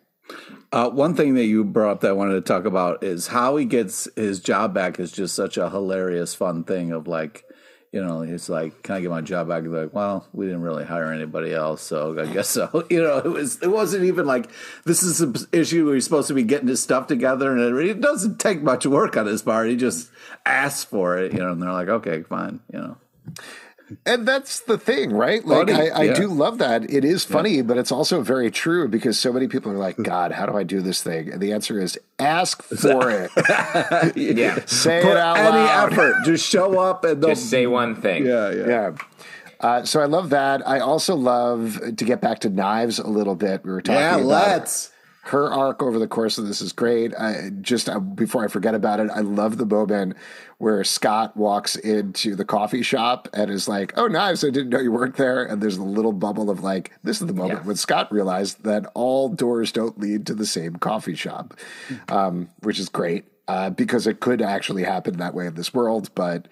Uh, 0.72 0.88
one 0.88 1.14
thing 1.14 1.34
that 1.34 1.44
you 1.44 1.64
brought 1.64 1.92
up 1.92 2.00
that 2.00 2.08
I 2.08 2.12
wanted 2.12 2.34
to 2.34 2.40
talk 2.40 2.64
about 2.64 3.04
is 3.04 3.26
how 3.26 3.56
he 3.56 3.64
gets 3.64 4.08
his 4.16 4.40
job 4.40 4.72
back 4.72 4.98
is 4.98 5.12
just 5.12 5.34
such 5.34 5.58
a 5.58 5.68
hilarious, 5.68 6.34
fun 6.34 6.64
thing 6.64 6.92
of 6.92 7.06
like, 7.06 7.44
you 7.94 8.04
know, 8.04 8.22
he's 8.22 8.48
like, 8.48 8.82
"Can 8.82 8.96
I 8.96 9.00
get 9.00 9.10
my 9.10 9.20
job 9.20 9.46
back?" 9.46 9.62
He's 9.62 9.70
like, 9.70 9.94
"Well, 9.94 10.26
we 10.32 10.46
didn't 10.46 10.62
really 10.62 10.84
hire 10.84 11.12
anybody 11.12 11.54
else, 11.54 11.80
so 11.80 12.18
I 12.18 12.26
guess 12.26 12.48
so." 12.48 12.84
You 12.90 13.00
know, 13.00 13.18
it 13.18 13.28
was 13.28 13.62
it 13.62 13.70
wasn't 13.70 14.04
even 14.06 14.26
like 14.26 14.50
this 14.84 15.04
is 15.04 15.20
an 15.20 15.36
issue 15.52 15.86
where 15.86 15.94
he's 15.94 16.02
supposed 16.02 16.26
to 16.26 16.34
be 16.34 16.42
getting 16.42 16.66
his 16.66 16.82
stuff 16.82 17.06
together, 17.06 17.52
and 17.52 17.60
it, 17.60 17.90
it 17.90 18.00
doesn't 18.00 18.40
take 18.40 18.62
much 18.62 18.84
work 18.84 19.16
on 19.16 19.26
his 19.26 19.42
part. 19.42 19.68
He 19.68 19.76
just 19.76 20.10
asks 20.44 20.82
for 20.82 21.18
it, 21.18 21.32
you 21.34 21.38
know, 21.38 21.52
and 21.52 21.62
they're 21.62 21.70
like, 21.70 21.88
"Okay, 21.88 22.24
fine," 22.24 22.58
you 22.72 22.80
know. 22.80 22.96
And 24.06 24.26
that's 24.26 24.60
the 24.60 24.78
thing, 24.78 25.12
right? 25.12 25.44
Like, 25.44 25.70
I, 25.70 25.88
I 25.88 26.02
yeah. 26.04 26.14
do 26.14 26.28
love 26.28 26.58
that. 26.58 26.90
It 26.90 27.04
is 27.04 27.24
funny, 27.24 27.56
yeah. 27.56 27.62
but 27.62 27.78
it's 27.78 27.92
also 27.92 28.20
very 28.20 28.50
true 28.50 28.88
because 28.88 29.18
so 29.18 29.32
many 29.32 29.48
people 29.48 29.72
are 29.72 29.76
like, 29.76 29.96
God, 30.02 30.32
how 30.32 30.46
do 30.46 30.56
I 30.56 30.62
do 30.62 30.80
this 30.80 31.02
thing? 31.02 31.32
And 31.32 31.40
the 31.40 31.52
answer 31.52 31.80
is 31.80 31.98
ask 32.18 32.62
for 32.62 33.10
it. 33.10 33.30
yeah. 34.16 34.58
Say 34.66 35.02
Put 35.02 35.12
it 35.12 35.16
out 35.16 35.36
any 35.36 35.56
loud. 35.56 35.92
effort. 35.92 36.14
Just 36.24 36.48
show 36.48 36.78
up 36.78 37.04
and 37.04 37.22
just 37.22 37.50
say 37.50 37.66
one 37.66 38.00
thing. 38.00 38.26
Yeah, 38.26 38.50
yeah. 38.50 38.66
Yeah. 38.66 38.96
Uh, 39.60 39.84
so 39.84 40.00
I 40.00 40.04
love 40.04 40.30
that. 40.30 40.66
I 40.66 40.80
also 40.80 41.14
love 41.14 41.80
to 41.96 42.04
get 42.04 42.20
back 42.20 42.40
to 42.40 42.50
knives 42.50 42.98
a 42.98 43.06
little 43.06 43.34
bit. 43.34 43.64
We 43.64 43.72
were 43.72 43.80
talking 43.80 44.00
yeah, 44.00 44.16
about 44.16 44.26
let's 44.26 44.90
her 45.26 45.50
arc 45.50 45.82
over 45.82 45.98
the 45.98 46.06
course 46.06 46.36
of 46.36 46.46
this 46.46 46.60
is 46.60 46.72
great. 46.72 47.14
I 47.14 47.50
just 47.62 47.88
uh, 47.88 47.98
before 47.98 48.44
I 48.44 48.48
forget 48.48 48.74
about 48.74 49.00
it, 49.00 49.10
I 49.10 49.20
love 49.20 49.56
the 49.56 49.64
moment 49.64 50.16
where 50.58 50.84
Scott 50.84 51.34
walks 51.34 51.76
into 51.76 52.36
the 52.36 52.44
coffee 52.44 52.82
shop 52.82 53.28
and 53.32 53.50
is 53.50 53.66
like, 53.66 53.96
"Oh, 53.96 54.06
knives! 54.06 54.44
I 54.44 54.50
didn't 54.50 54.68
know 54.68 54.80
you 54.80 54.92
worked 54.92 55.16
there." 55.16 55.42
And 55.44 55.62
there's 55.62 55.78
a 55.78 55.82
little 55.82 56.12
bubble 56.12 56.50
of 56.50 56.62
like, 56.62 56.92
this 57.02 57.22
is 57.22 57.26
the 57.26 57.32
moment 57.32 57.60
yeah. 57.60 57.66
when 57.66 57.76
Scott 57.76 58.12
realized 58.12 58.64
that 58.64 58.84
all 58.94 59.30
doors 59.30 59.72
don't 59.72 59.98
lead 59.98 60.26
to 60.26 60.34
the 60.34 60.46
same 60.46 60.76
coffee 60.76 61.14
shop, 61.14 61.54
um, 62.08 62.50
which 62.60 62.78
is 62.78 62.90
great 62.90 63.24
uh, 63.48 63.70
because 63.70 64.06
it 64.06 64.20
could 64.20 64.42
actually 64.42 64.84
happen 64.84 65.16
that 65.16 65.34
way 65.34 65.46
in 65.46 65.54
this 65.54 65.72
world. 65.72 66.10
But 66.14 66.48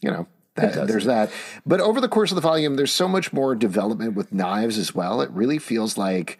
you 0.00 0.10
know, 0.10 0.26
that, 0.54 0.86
there's 0.86 1.04
that. 1.04 1.30
But 1.66 1.80
over 1.80 2.00
the 2.00 2.08
course 2.08 2.30
of 2.30 2.36
the 2.36 2.40
volume, 2.40 2.76
there's 2.76 2.92
so 2.92 3.08
much 3.08 3.32
more 3.34 3.54
development 3.54 4.14
with 4.14 4.32
knives 4.32 4.78
as 4.78 4.94
well. 4.94 5.20
It 5.20 5.30
really 5.32 5.58
feels 5.58 5.98
like 5.98 6.38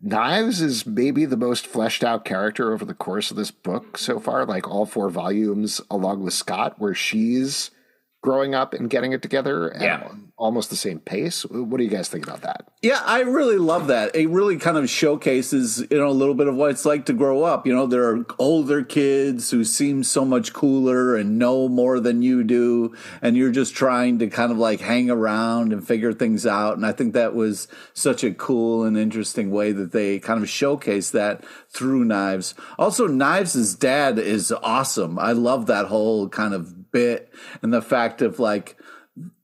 Knives 0.00 0.60
is 0.60 0.86
maybe 0.86 1.24
the 1.24 1.36
most 1.36 1.66
fleshed 1.66 2.04
out 2.04 2.24
character 2.24 2.72
over 2.72 2.84
the 2.84 2.94
course 2.94 3.30
of 3.30 3.36
this 3.36 3.50
book 3.50 3.98
so 3.98 4.20
far, 4.20 4.46
like 4.46 4.68
all 4.68 4.86
four 4.86 5.10
volumes, 5.10 5.80
along 5.90 6.22
with 6.22 6.34
Scott, 6.34 6.78
where 6.78 6.94
she's 6.94 7.70
growing 8.20 8.54
up 8.54 8.74
and 8.74 8.90
getting 8.90 9.12
it 9.12 9.22
together 9.22 9.72
at 9.74 9.82
yeah. 9.82 10.08
almost 10.36 10.70
the 10.70 10.76
same 10.76 10.98
pace. 10.98 11.44
What 11.44 11.78
do 11.78 11.84
you 11.84 11.90
guys 11.90 12.08
think 12.08 12.26
about 12.26 12.42
that? 12.42 12.66
Yeah, 12.82 13.00
I 13.04 13.20
really 13.20 13.58
love 13.58 13.86
that. 13.88 14.14
It 14.14 14.28
really 14.28 14.56
kind 14.56 14.76
of 14.76 14.90
showcases, 14.90 15.84
you 15.90 15.98
know, 15.98 16.08
a 16.08 16.10
little 16.10 16.34
bit 16.34 16.48
of 16.48 16.56
what 16.56 16.70
it's 16.70 16.84
like 16.84 17.06
to 17.06 17.12
grow 17.12 17.44
up. 17.44 17.66
You 17.66 17.74
know, 17.74 17.86
there 17.86 18.08
are 18.08 18.26
older 18.38 18.82
kids 18.82 19.50
who 19.50 19.64
seem 19.64 20.02
so 20.02 20.24
much 20.24 20.52
cooler 20.52 21.16
and 21.16 21.38
know 21.38 21.68
more 21.68 22.00
than 22.00 22.22
you 22.22 22.42
do, 22.42 22.94
and 23.22 23.36
you're 23.36 23.52
just 23.52 23.74
trying 23.74 24.18
to 24.18 24.28
kind 24.28 24.50
of 24.50 24.58
like 24.58 24.80
hang 24.80 25.10
around 25.10 25.72
and 25.72 25.86
figure 25.86 26.12
things 26.12 26.44
out. 26.44 26.76
And 26.76 26.84
I 26.84 26.92
think 26.92 27.14
that 27.14 27.34
was 27.34 27.68
such 27.94 28.24
a 28.24 28.34
cool 28.34 28.84
and 28.84 28.98
interesting 28.98 29.50
way 29.50 29.70
that 29.72 29.92
they 29.92 30.18
kind 30.18 30.42
of 30.42 30.48
showcase 30.48 31.10
that 31.12 31.44
through 31.68 32.04
Knives. 32.04 32.54
Also, 32.78 33.06
Knives' 33.06 33.76
dad 33.76 34.18
is 34.18 34.50
awesome. 34.50 35.18
I 35.18 35.32
love 35.32 35.66
that 35.66 35.86
whole 35.86 36.28
kind 36.28 36.54
of 36.54 36.77
bit 36.92 37.32
and 37.62 37.72
the 37.72 37.82
fact 37.82 38.22
of 38.22 38.38
like 38.38 38.76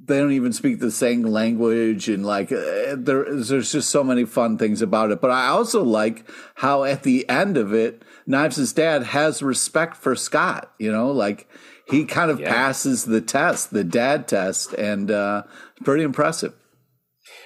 they 0.07 0.19
don't 0.19 0.33
even 0.33 0.53
speak 0.53 0.81
the 0.81 0.91
same 0.91 1.23
language 1.23 2.09
and 2.09 2.27
like 2.27 2.53
uh, 2.53 2.95
there, 2.97 3.25
there's 3.35 3.73
just 3.73 3.89
so 3.89 4.05
many 4.05 4.25
fun 4.25 4.59
things 4.59 4.83
about 4.83 5.11
it 5.11 5.21
but 5.21 5.31
i 5.31 5.47
also 5.49 5.83
like 5.83 6.29
how 6.57 6.85
at 6.85 7.03
the 7.03 7.29
end 7.29 7.57
of 7.57 7.73
it 7.73 8.03
knives' 8.27 8.73
dad 8.73 9.03
has 9.03 9.43
respect 9.43 9.97
for 9.97 10.15
scott 10.15 10.73
you 10.79 10.91
know 10.91 11.11
like 11.11 11.49
he 11.89 12.05
kind 12.05 12.31
of 12.31 12.41
yeah. 12.41 12.53
passes 12.53 13.05
the 13.05 13.21
test 13.21 13.71
the 13.71 13.85
dad 13.85 14.29
test 14.29 14.73
and 14.75 15.11
uh 15.11 15.43
pretty 15.83 16.03
impressive 16.03 16.55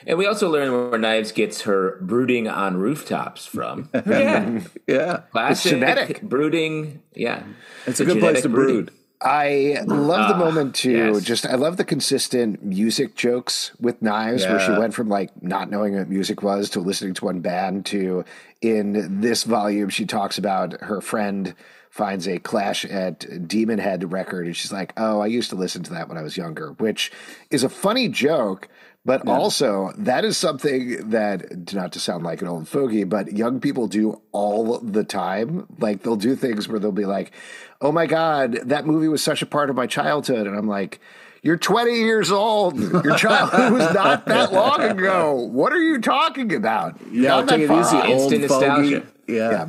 and 0.07 0.19
we 0.19 0.26
also 0.26 0.50
learn 0.50 0.73
where 0.73 0.99
Knives 0.99 1.33
gets 1.33 1.62
her 1.62 1.99
brooding 2.00 2.49
on 2.49 2.76
rooftops 2.76 3.47
from. 3.47 3.90
yeah, 4.07 4.61
yeah, 4.87 5.23
classic 5.33 5.73
genetic 5.73 6.23
brooding. 6.23 7.02
Yeah, 7.14 7.45
it's, 7.87 8.00
it's 8.00 8.00
a, 8.00 8.02
a 8.05 8.07
good 8.07 8.21
place 8.21 8.43
to 8.43 8.49
brood. 8.49 8.87
brood. 8.87 8.98
I 9.20 9.78
love 9.84 10.28
the 10.28 10.34
ah, 10.37 10.38
moment 10.38 10.76
too. 10.76 10.92
Yes. 10.92 11.25
Just 11.25 11.46
I 11.46 11.56
love 11.56 11.76
the 11.76 11.84
consistent 11.84 12.62
music 12.62 13.16
jokes 13.16 13.72
with 13.80 14.00
Knives, 14.00 14.44
yeah. 14.44 14.52
where 14.52 14.60
she 14.60 14.72
went 14.72 14.94
from 14.94 15.08
like 15.08 15.42
not 15.42 15.70
knowing 15.70 15.96
what 15.96 16.08
music 16.08 16.42
was 16.42 16.70
to 16.70 16.80
listening 16.80 17.14
to 17.14 17.25
one 17.25 17.40
band 17.40 17.84
to 17.87 18.25
in 18.60 19.20
this 19.20 19.44
volume 19.44 19.88
she 19.88 20.04
talks 20.04 20.38
about 20.38 20.80
her 20.82 21.00
friend 21.00 21.54
finds 21.90 22.28
a 22.28 22.38
Clash 22.38 22.84
at 22.84 23.48
Demon 23.48 23.78
Head 23.78 24.12
record 24.12 24.46
and 24.46 24.56
she's 24.56 24.72
like, 24.72 24.92
"Oh, 24.96 25.20
I 25.20 25.26
used 25.26 25.50
to 25.50 25.56
listen 25.56 25.82
to 25.84 25.94
that 25.94 26.08
when 26.08 26.16
I 26.16 26.22
was 26.22 26.37
younger," 26.37 26.72
which 26.72 27.10
is 27.50 27.64
a 27.64 27.68
funny 27.68 28.08
joke. 28.08 28.68
But 29.05 29.23
yeah. 29.25 29.33
also, 29.33 29.93
that 29.97 30.25
is 30.25 30.37
something 30.37 31.11
that, 31.11 31.73
not 31.73 31.93
to 31.93 32.00
sound 32.00 32.25
like 32.25 32.43
an 32.43 32.49
old 32.49 32.69
fogey, 32.69 33.05
but 33.05 33.33
young 33.33 33.59
people 33.61 33.87
do 33.87 34.21
all 34.33 34.78
the 34.81 35.05
time. 35.05 35.67
Like, 35.78 36.02
they'll 36.02 36.17
do 36.17 36.37
things 36.37 36.69
where 36.69 36.78
they'll 36.78 36.93
be 36.93 37.07
like, 37.07 37.33
oh 37.81 37.93
my 37.93 38.07
God, 38.07 38.61
that 38.64 38.87
movie 38.87 39.09
was 39.09 39.23
such 39.23 39.40
a 39.40 39.47
part 39.47 39.71
of 39.71 39.76
my 39.76 39.87
childhood. 39.87 40.47
And 40.47 40.57
I'm 40.57 40.69
like, 40.69 41.00
you're 41.43 41.57
20 41.57 41.95
years 41.95 42.31
old. 42.31 42.78
Your 42.78 43.17
childhood 43.17 43.73
was 43.73 43.95
not 43.95 44.26
that 44.26 44.52
long 44.52 44.83
ago. 44.83 45.35
What 45.35 45.73
are 45.73 45.83
you 45.83 46.00
talking 46.00 46.55
about? 46.55 46.99
Yeah, 47.11 47.28
not 47.28 47.49
take 47.49 47.61
it 47.61 47.71
easy, 47.71 47.97
old 47.97 48.07
Instant 48.07 48.43
nostalgia. 48.43 49.07
Yeah. 49.26 49.50
yeah. 49.50 49.69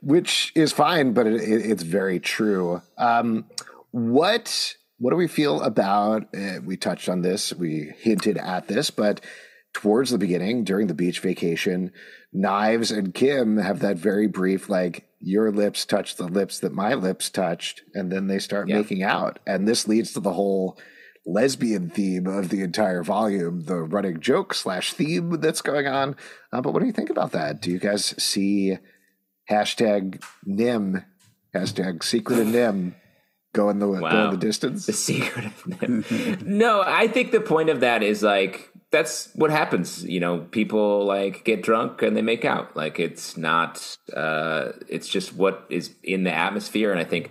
Which 0.00 0.52
is 0.54 0.72
fine, 0.72 1.12
but 1.12 1.26
it, 1.26 1.42
it, 1.42 1.70
it's 1.70 1.82
very 1.82 2.20
true. 2.20 2.82
Um, 2.96 3.44
what 3.90 4.76
what 4.98 5.10
do 5.10 5.16
we 5.16 5.28
feel 5.28 5.62
about? 5.62 6.34
Uh, 6.36 6.60
we 6.64 6.76
touched 6.76 7.08
on 7.08 7.22
this, 7.22 7.52
we 7.52 7.92
hinted 7.98 8.36
at 8.36 8.68
this, 8.68 8.90
but 8.90 9.20
towards 9.72 10.10
the 10.10 10.18
beginning, 10.18 10.64
during 10.64 10.88
the 10.88 10.94
beach 10.94 11.20
vacation, 11.20 11.92
Knives 12.32 12.90
and 12.90 13.14
Kim 13.14 13.58
have 13.58 13.80
that 13.80 13.96
very 13.96 14.26
brief, 14.26 14.68
like, 14.68 15.04
your 15.20 15.50
lips 15.50 15.84
touch 15.84 16.16
the 16.16 16.26
lips 16.26 16.60
that 16.60 16.72
my 16.72 16.94
lips 16.94 17.30
touched, 17.30 17.82
and 17.94 18.10
then 18.10 18.26
they 18.26 18.38
start 18.38 18.68
yeah. 18.68 18.76
making 18.76 19.02
out. 19.02 19.38
And 19.46 19.66
this 19.66 19.88
leads 19.88 20.12
to 20.12 20.20
the 20.20 20.32
whole 20.32 20.78
lesbian 21.26 21.90
theme 21.90 22.26
of 22.26 22.48
the 22.48 22.62
entire 22.62 23.02
volume, 23.02 23.62
the 23.62 23.76
running 23.76 24.20
joke 24.20 24.54
slash 24.54 24.92
theme 24.92 25.40
that's 25.40 25.60
going 25.62 25.86
on. 25.86 26.16
Uh, 26.52 26.60
but 26.60 26.72
what 26.72 26.80
do 26.80 26.86
you 26.86 26.92
think 26.92 27.10
about 27.10 27.32
that? 27.32 27.60
Do 27.60 27.70
you 27.70 27.78
guys 27.78 28.14
see 28.22 28.78
hashtag 29.50 30.22
Nim, 30.44 31.04
hashtag 31.54 32.02
secret 32.02 32.38
of 32.38 32.46
Nim 32.46 32.94
going 33.52 33.78
the 33.78 33.88
wow. 33.88 34.10
going 34.10 34.30
the 34.30 34.36
distance? 34.36 34.86
The 34.86 34.92
secret 34.92 35.46
of 35.46 35.66
Nim. 35.82 36.38
no, 36.44 36.82
I 36.84 37.08
think 37.08 37.32
the 37.32 37.40
point 37.40 37.70
of 37.70 37.80
that 37.80 38.02
is 38.02 38.22
like 38.22 38.70
that's 38.90 39.30
what 39.34 39.50
happens. 39.50 40.04
You 40.04 40.20
know, 40.20 40.38
people 40.38 41.04
like 41.04 41.44
get 41.44 41.62
drunk 41.62 42.02
and 42.02 42.16
they 42.16 42.22
make 42.22 42.44
out. 42.44 42.76
Like 42.76 42.98
it's 42.98 43.36
not. 43.36 43.96
Uh, 44.14 44.72
it's 44.88 45.08
just 45.08 45.34
what 45.34 45.66
is 45.68 45.94
in 46.02 46.24
the 46.24 46.32
atmosphere, 46.32 46.90
and 46.90 47.00
I 47.00 47.04
think 47.04 47.30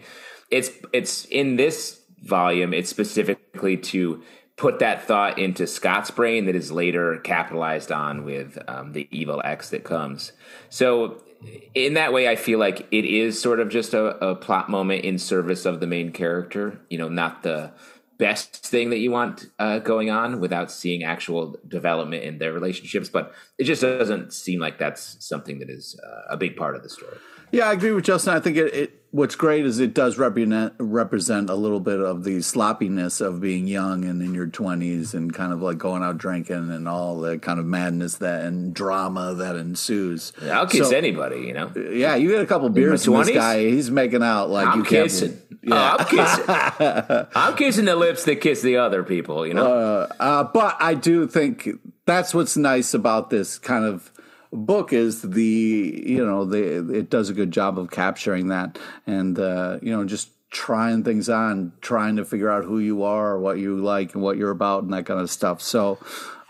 it's 0.51 0.71
it's 0.93 1.25
in 1.25 1.55
this 1.55 2.01
volume. 2.23 2.73
It's 2.73 2.89
specifically 2.89 3.77
to 3.77 4.23
put 4.57 4.79
that 4.79 5.05
thought 5.05 5.37
into 5.37 5.67
Scott's 5.67 6.09
brain 6.09 6.45
that 6.45 6.55
is 6.55 6.71
later 6.71 7.19
capitalized 7.19 7.91
on 7.91 8.25
with 8.25 8.57
um, 8.67 8.91
the 8.93 9.07
evil 9.11 9.39
X 9.45 9.69
that 9.69 9.83
comes. 9.83 10.31
So 10.69 11.23
in 11.73 11.93
that 11.93 12.13
way, 12.13 12.27
I 12.27 12.35
feel 12.35 12.59
like 12.59 12.87
it 12.91 13.05
is 13.05 13.39
sort 13.39 13.59
of 13.59 13.69
just 13.69 13.93
a, 13.93 14.17
a 14.25 14.35
plot 14.35 14.69
moment 14.69 15.05
in 15.05 15.17
service 15.17 15.65
of 15.65 15.79
the 15.79 15.87
main 15.87 16.11
character. 16.11 16.79
You 16.89 16.97
know, 16.97 17.09
not 17.09 17.43
the 17.43 17.71
best 18.17 18.65
thing 18.65 18.89
that 18.89 18.97
you 18.97 19.11
want 19.11 19.45
uh, 19.59 19.79
going 19.79 20.09
on 20.09 20.39
without 20.39 20.71
seeing 20.71 21.03
actual 21.03 21.55
development 21.67 22.23
in 22.23 22.39
their 22.39 22.51
relationships. 22.51 23.09
But 23.09 23.33
it 23.57 23.65
just 23.65 23.81
doesn't 23.81 24.33
seem 24.33 24.59
like 24.59 24.79
that's 24.79 25.23
something 25.25 25.59
that 25.59 25.69
is 25.69 25.99
uh, 26.03 26.33
a 26.33 26.37
big 26.37 26.55
part 26.55 26.75
of 26.75 26.83
the 26.83 26.89
story. 26.89 27.17
Yeah, 27.51 27.69
I 27.69 27.73
agree 27.73 27.91
with 27.91 28.05
Justin. 28.05 28.33
I 28.33 28.39
think 28.39 28.57
it, 28.57 28.73
it 28.73 28.97
what's 29.11 29.35
great 29.35 29.65
is 29.65 29.79
it 29.79 29.93
does 29.93 30.17
represent 30.17 30.73
represent 30.77 31.49
a 31.49 31.55
little 31.55 31.79
bit 31.79 31.99
of 31.99 32.23
the 32.23 32.41
sloppiness 32.41 33.21
of 33.21 33.39
being 33.39 33.67
young 33.67 34.05
and 34.05 34.21
in 34.21 34.33
your 34.33 34.47
twenties 34.47 35.13
and 35.13 35.33
kind 35.33 35.53
of 35.53 35.61
like 35.61 35.77
going 35.77 36.03
out 36.03 36.17
drinking 36.17 36.71
and 36.71 36.87
all 36.87 37.19
the 37.19 37.39
kind 37.39 37.59
of 37.59 37.65
madness 37.65 38.17
that 38.17 38.43
and 38.43 38.73
drama 38.73 39.33
that 39.33 39.55
ensues. 39.55 40.33
Yeah, 40.41 40.59
I'll 40.59 40.67
kiss 40.67 40.89
so, 40.89 40.95
anybody, 40.95 41.41
you 41.41 41.53
know. 41.53 41.71
Yeah, 41.75 42.15
you 42.15 42.29
get 42.29 42.41
a 42.41 42.45
couple 42.45 42.69
beers 42.69 43.05
from 43.05 43.15
this 43.15 43.31
guy, 43.31 43.61
he's 43.61 43.89
making 43.89 44.23
out 44.23 44.49
like 44.49 44.67
I'm 44.67 44.79
you 44.79 44.85
kissing. 44.85 45.41
Yeah. 45.63 45.73
Oh, 45.73 45.97
I'm 45.99 46.05
kissing. 46.05 47.27
I'm 47.35 47.55
kissing 47.55 47.85
the 47.85 47.95
lips 47.95 48.25
that 48.25 48.41
kiss 48.41 48.61
the 48.61 48.77
other 48.77 49.03
people, 49.03 49.45
you 49.45 49.53
know. 49.53 49.65
Uh, 49.65 50.07
uh, 50.19 50.43
but 50.43 50.77
I 50.79 50.93
do 50.93 51.27
think 51.27 51.69
that's 52.05 52.33
what's 52.33 52.55
nice 52.55 52.93
about 52.93 53.29
this 53.29 53.57
kind 53.57 53.83
of 53.83 54.11
book 54.51 54.93
is 54.93 55.21
the 55.21 56.03
you 56.05 56.25
know 56.25 56.45
the 56.45 56.93
it 56.93 57.09
does 57.09 57.29
a 57.29 57.33
good 57.33 57.51
job 57.51 57.77
of 57.77 57.91
capturing 57.91 58.47
that 58.47 58.79
and 59.05 59.37
uh, 59.39 59.77
you 59.81 59.91
know 59.91 60.05
just 60.05 60.29
trying 60.49 61.03
things 61.03 61.29
on, 61.29 61.73
trying 61.81 62.15
to 62.15 62.25
figure 62.25 62.49
out 62.49 62.63
who 62.63 62.79
you 62.79 63.03
are, 63.03 63.37
what 63.37 63.57
you 63.57 63.77
like, 63.77 64.13
and 64.13 64.23
what 64.23 64.37
you're 64.37 64.51
about, 64.51 64.83
and 64.83 64.93
that 64.93 65.05
kind 65.05 65.19
of 65.19 65.29
stuff. 65.29 65.61
So 65.61 65.99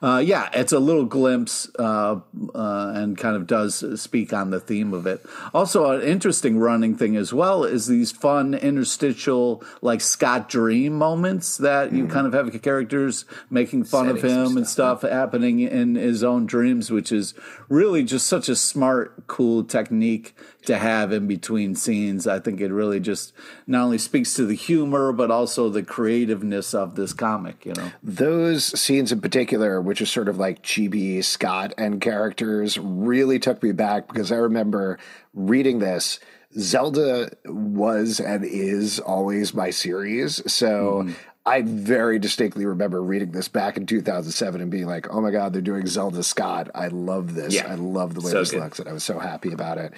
uh, 0.01 0.21
yeah, 0.23 0.49
it's 0.53 0.71
a 0.71 0.79
little 0.79 1.05
glimpse 1.05 1.69
uh, 1.79 2.19
uh, 2.53 2.91
and 2.95 3.17
kind 3.17 3.35
of 3.35 3.47
does 3.47 3.99
speak 3.99 4.31
on 4.31 4.51
the 4.51 4.59
theme 4.59 4.93
of 4.93 5.07
it. 5.07 5.25
Also, 5.55 5.89
an 5.91 6.03
interesting 6.03 6.59
running 6.59 6.95
thing 6.95 7.15
as 7.15 7.33
well 7.33 7.63
is 7.63 7.87
these 7.87 8.11
fun 8.11 8.53
interstitial, 8.53 9.63
like 9.81 10.01
Scott 10.01 10.49
Dream 10.49 10.93
moments 10.93 11.57
that 11.57 11.91
mm. 11.91 11.97
you 11.97 12.07
kind 12.07 12.27
of 12.27 12.33
have 12.33 12.61
characters 12.61 13.25
making 13.49 13.85
fun 13.85 14.05
Setting 14.05 14.23
of 14.23 14.31
him 14.31 14.57
and 14.57 14.67
stuff, 14.67 14.99
stuff 14.99 15.11
happening 15.11 15.61
in 15.61 15.95
his 15.95 16.23
own 16.23 16.45
dreams, 16.45 16.91
which 16.91 17.11
is 17.11 17.33
really 17.67 18.03
just 18.03 18.27
such 18.27 18.49
a 18.49 18.55
smart, 18.55 19.25
cool 19.25 19.63
technique 19.63 20.35
to 20.65 20.77
have 20.77 21.11
in 21.11 21.27
between 21.27 21.75
scenes. 21.75 22.27
I 22.27 22.39
think 22.39 22.59
it 22.59 22.71
really 22.71 22.99
just 22.99 23.33
not 23.65 23.83
only 23.83 23.97
speaks 23.97 24.33
to 24.35 24.45
the 24.45 24.55
humor, 24.55 25.13
but 25.13 25.31
also 25.31 25.69
the 25.69 25.83
creativeness 25.83 26.73
of 26.73 26.95
this 26.95 27.13
comic, 27.13 27.65
you 27.65 27.73
know. 27.73 27.91
Those 28.03 28.79
scenes 28.79 29.11
in 29.11 29.21
particular, 29.21 29.81
which 29.81 30.01
are 30.01 30.05
sort 30.05 30.27
of 30.27 30.37
like 30.37 30.63
chibi 30.63 31.23
Scott 31.23 31.73
and 31.77 32.01
characters, 32.01 32.77
really 32.77 33.39
took 33.39 33.63
me 33.63 33.71
back 33.71 34.07
because 34.07 34.31
I 34.31 34.35
remember 34.35 34.99
reading 35.33 35.79
this. 35.79 36.19
Zelda 36.57 37.29
was 37.45 38.19
and 38.19 38.43
is 38.43 38.99
always 38.99 39.53
my 39.53 39.69
series. 39.69 40.41
So 40.51 41.03
mm. 41.03 41.13
I 41.47 41.61
very 41.61 42.19
distinctly 42.19 42.65
remember 42.65 43.01
reading 43.01 43.31
this 43.31 43.47
back 43.47 43.77
in 43.77 43.85
2007 43.85 44.59
and 44.59 44.69
being 44.69 44.85
like, 44.85 45.07
"Oh 45.09 45.21
my 45.21 45.31
god, 45.31 45.53
they're 45.53 45.61
doing 45.61 45.87
Zelda 45.87 46.21
Scott! 46.21 46.69
I 46.75 46.89
love 46.89 47.35
this. 47.35 47.53
Yeah. 47.53 47.71
I 47.71 47.75
love 47.75 48.15
the 48.15 48.19
way 48.21 48.31
so 48.31 48.39
this 48.39 48.51
good. 48.51 48.59
looks, 48.59 48.79
and 48.79 48.89
I 48.89 48.91
was 48.91 49.05
so 49.05 49.17
happy 49.17 49.53
about 49.53 49.77
it." 49.77 49.93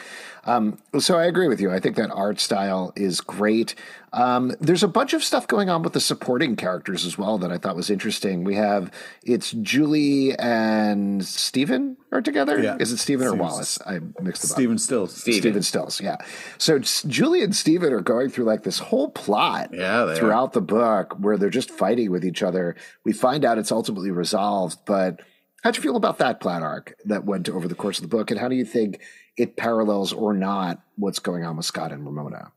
Um, 0.45 0.77
so 0.99 1.17
I 1.17 1.25
agree 1.25 1.47
with 1.47 1.59
you. 1.59 1.71
I 1.71 1.79
think 1.79 1.95
that 1.95 2.11
art 2.11 2.39
style 2.39 2.93
is 2.95 3.19
great. 3.19 3.73
Um, 4.13 4.55
there's 4.59 4.83
a 4.83 4.87
bunch 4.87 5.13
of 5.13 5.23
stuff 5.23 5.47
going 5.47 5.69
on 5.69 5.81
with 5.81 5.93
the 5.93 5.99
supporting 5.99 6.55
characters 6.55 7.03
as 7.03 7.17
well 7.17 7.39
that 7.39 7.51
I 7.51 7.57
thought 7.57 7.75
was 7.75 7.89
interesting. 7.89 8.43
We 8.43 8.55
have 8.55 8.91
it's 9.23 9.51
Julie 9.51 10.37
and 10.37 11.25
Stephen 11.25 11.97
are 12.11 12.21
together. 12.21 12.59
Yeah. 12.59 12.77
Is 12.79 12.91
it 12.91 12.97
Stephen 12.97 13.27
or 13.27 13.35
Wallace? 13.35 13.79
I 13.85 13.99
mixed 14.21 14.41
them 14.41 14.49
Stephen 14.49 14.75
up. 14.75 14.79
Stills. 14.79 15.15
Stephen. 15.15 15.41
Stephen 15.41 15.63
Stills. 15.63 16.01
Yeah. 16.01 16.17
So 16.57 16.79
Julie 16.79 17.43
and 17.43 17.55
Stephen 17.55 17.93
are 17.93 18.01
going 18.01 18.29
through 18.29 18.45
like 18.45 18.63
this 18.63 18.79
whole 18.79 19.09
plot 19.11 19.69
yeah, 19.73 20.15
throughout 20.15 20.49
are. 20.49 20.53
the 20.53 20.61
book 20.61 21.15
where 21.19 21.37
they're 21.37 21.49
just 21.49 21.71
fighting 21.71 22.11
with 22.11 22.25
each 22.25 22.41
other. 22.41 22.75
We 23.03 23.13
find 23.13 23.45
out 23.45 23.57
it's 23.57 23.71
ultimately 23.71 24.11
resolved, 24.11 24.79
but 24.85 25.21
how'd 25.63 25.75
you 25.75 25.83
feel 25.83 25.95
about 25.95 26.17
that 26.19 26.39
plot 26.39 26.63
arc 26.63 26.95
that 27.05 27.25
went 27.25 27.49
over 27.49 27.67
the 27.67 27.75
course 27.75 27.99
of 27.99 28.03
the 28.03 28.15
book, 28.15 28.31
and 28.31 28.39
how 28.39 28.47
do 28.47 28.55
you 28.55 28.65
think 28.65 29.01
it 29.37 29.55
parallels 29.55 30.11
or 30.13 30.33
not 30.33 30.81
what's 30.95 31.19
going 31.19 31.43
on 31.43 31.57
with 31.57 31.65
Scott 31.65 31.91
and 31.91 32.05
Ramona? 32.05 32.51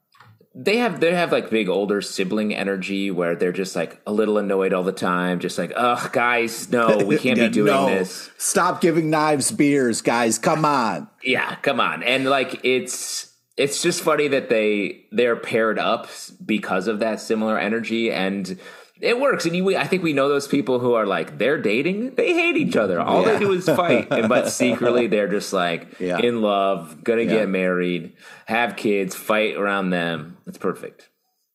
They 0.55 0.79
have 0.79 1.01
they 1.01 1.15
have 1.15 1.33
like 1.33 1.49
big 1.51 1.69
older 1.69 2.01
sibling 2.01 2.55
energy 2.55 3.11
where 3.11 3.35
they're 3.35 3.53
just 3.53 3.75
like 3.75 4.01
a 4.07 4.13
little 4.13 4.37
annoyed 4.39 4.73
all 4.73 4.83
the 4.83 4.93
time, 4.93 5.41
just 5.41 5.57
like, 5.57 5.73
ugh, 5.75 6.13
guys, 6.13 6.71
no, 6.71 6.99
we 7.07 7.19
can't 7.19 7.39
yeah, 7.39 7.49
be 7.49 7.53
doing 7.53 7.73
no. 7.73 7.87
this. 7.87 8.31
Stop 8.37 8.81
giving 8.81 9.09
knives 9.09 9.51
beers, 9.51 10.03
guys. 10.03 10.39
Come 10.39 10.65
on. 10.65 11.09
Yeah, 11.23 11.55
come 11.57 11.81
on. 11.81 12.03
And 12.03 12.27
like 12.27 12.61
it's 12.65 13.33
it's 13.57 13.83
just 13.83 14.03
funny 14.03 14.29
that 14.29 14.51
they 14.51 15.07
they're 15.11 15.37
paired 15.37 15.79
up 15.79 16.09
because 16.45 16.87
of 16.87 16.99
that 17.01 17.21
similar 17.21 17.59
energy 17.59 18.11
and 18.11 18.59
it 19.03 19.19
works. 19.19 19.45
And 19.45 19.55
you, 19.57 19.77
I 19.77 19.87
think 19.87 20.03
we 20.03 20.13
know 20.13 20.29
those 20.29 20.47
people 20.47 20.79
who 20.79 20.95
are 20.95 21.05
like 21.05 21.37
they're 21.37 21.61
dating, 21.61 22.15
they 22.15 22.33
hate 22.33 22.57
each 22.57 22.77
other. 22.77 23.01
All 23.01 23.23
yeah. 23.23 23.33
they 23.33 23.39
do 23.41 23.53
is 23.53 23.67
fight, 23.67 24.09
and, 24.11 24.29
but 24.29 24.49
secretly 24.51 25.09
they're 25.09 25.29
just 25.29 25.53
like 25.53 25.99
yeah. 26.01 26.19
in 26.19 26.41
love, 26.41 27.03
gonna 27.03 27.23
yeah. 27.23 27.31
get 27.31 27.49
married, 27.49 28.15
have 28.47 28.77
kids, 28.77 29.15
fight 29.15 29.57
around 29.57 29.91
them. 29.91 30.39
It's 30.47 30.59
perfect. 30.59 31.09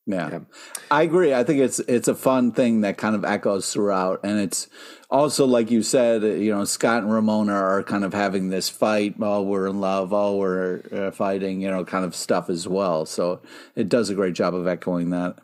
Yeah. 0.06 0.40
I 0.90 1.02
agree. 1.02 1.34
I 1.34 1.44
think 1.44 1.60
it's 1.60 1.80
it's 1.80 2.08
a 2.08 2.14
fun 2.14 2.52
thing 2.52 2.82
that 2.82 2.96
kind 2.96 3.14
of 3.14 3.24
echoes 3.24 3.72
throughout, 3.72 4.20
and 4.24 4.38
it's 4.38 4.68
also 5.10 5.46
like 5.46 5.70
you 5.70 5.82
said, 5.82 6.22
you 6.22 6.54
know, 6.54 6.64
Scott 6.64 7.02
and 7.02 7.12
Ramona 7.12 7.52
are 7.52 7.82
kind 7.82 8.04
of 8.04 8.14
having 8.14 8.48
this 8.48 8.68
fight. 8.68 9.16
Oh, 9.20 9.42
we're 9.42 9.66
in 9.66 9.80
love. 9.80 10.12
Oh, 10.12 10.36
we're 10.36 10.82
uh, 10.92 11.10
fighting. 11.10 11.60
You 11.60 11.70
know, 11.70 11.84
kind 11.84 12.04
of 12.04 12.14
stuff 12.14 12.48
as 12.48 12.68
well. 12.68 13.06
So 13.06 13.40
it 13.74 13.88
does 13.88 14.10
a 14.10 14.14
great 14.14 14.34
job 14.34 14.54
of 14.54 14.66
echoing 14.66 15.10
that. 15.10 15.38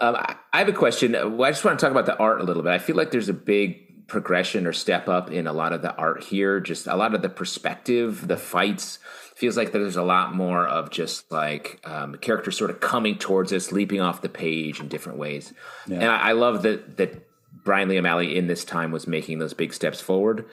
Um, 0.00 0.16
I 0.16 0.58
have 0.58 0.68
a 0.68 0.72
question. 0.72 1.12
Well, 1.12 1.44
I 1.44 1.50
just 1.50 1.64
want 1.64 1.78
to 1.78 1.84
talk 1.84 1.90
about 1.90 2.06
the 2.06 2.16
art 2.16 2.40
a 2.40 2.44
little 2.44 2.62
bit. 2.62 2.72
I 2.72 2.78
feel 2.78 2.96
like 2.96 3.10
there's 3.10 3.28
a 3.28 3.34
big 3.34 4.06
progression 4.06 4.66
or 4.66 4.72
step 4.72 5.08
up 5.08 5.30
in 5.30 5.46
a 5.46 5.52
lot 5.52 5.72
of 5.72 5.82
the 5.82 5.94
art 5.94 6.24
here. 6.24 6.58
Just 6.58 6.86
a 6.86 6.96
lot 6.96 7.14
of 7.14 7.22
the 7.22 7.28
perspective, 7.28 8.26
the 8.26 8.36
fights. 8.36 8.98
Feels 9.36 9.56
like 9.56 9.72
there's 9.72 9.96
a 9.96 10.02
lot 10.02 10.34
more 10.34 10.66
of 10.66 10.90
just 10.90 11.30
like 11.32 11.80
um, 11.84 12.16
characters 12.16 12.58
sort 12.58 12.70
of 12.70 12.80
coming 12.80 13.16
towards 13.16 13.52
us, 13.52 13.72
leaping 13.72 14.00
off 14.00 14.20
the 14.20 14.28
page 14.28 14.80
in 14.80 14.88
different 14.88 15.18
ways. 15.18 15.54
Yeah. 15.86 15.96
And 15.96 16.04
I, 16.06 16.30
I 16.30 16.32
love 16.32 16.62
that 16.62 16.96
that 16.98 17.26
Brian 17.64 17.88
Lee 17.88 17.98
O'Malley 17.98 18.36
in 18.36 18.46
this 18.48 18.64
time 18.64 18.90
was 18.90 19.06
making 19.06 19.38
those 19.38 19.54
big 19.54 19.72
steps 19.72 20.00
forward. 20.00 20.46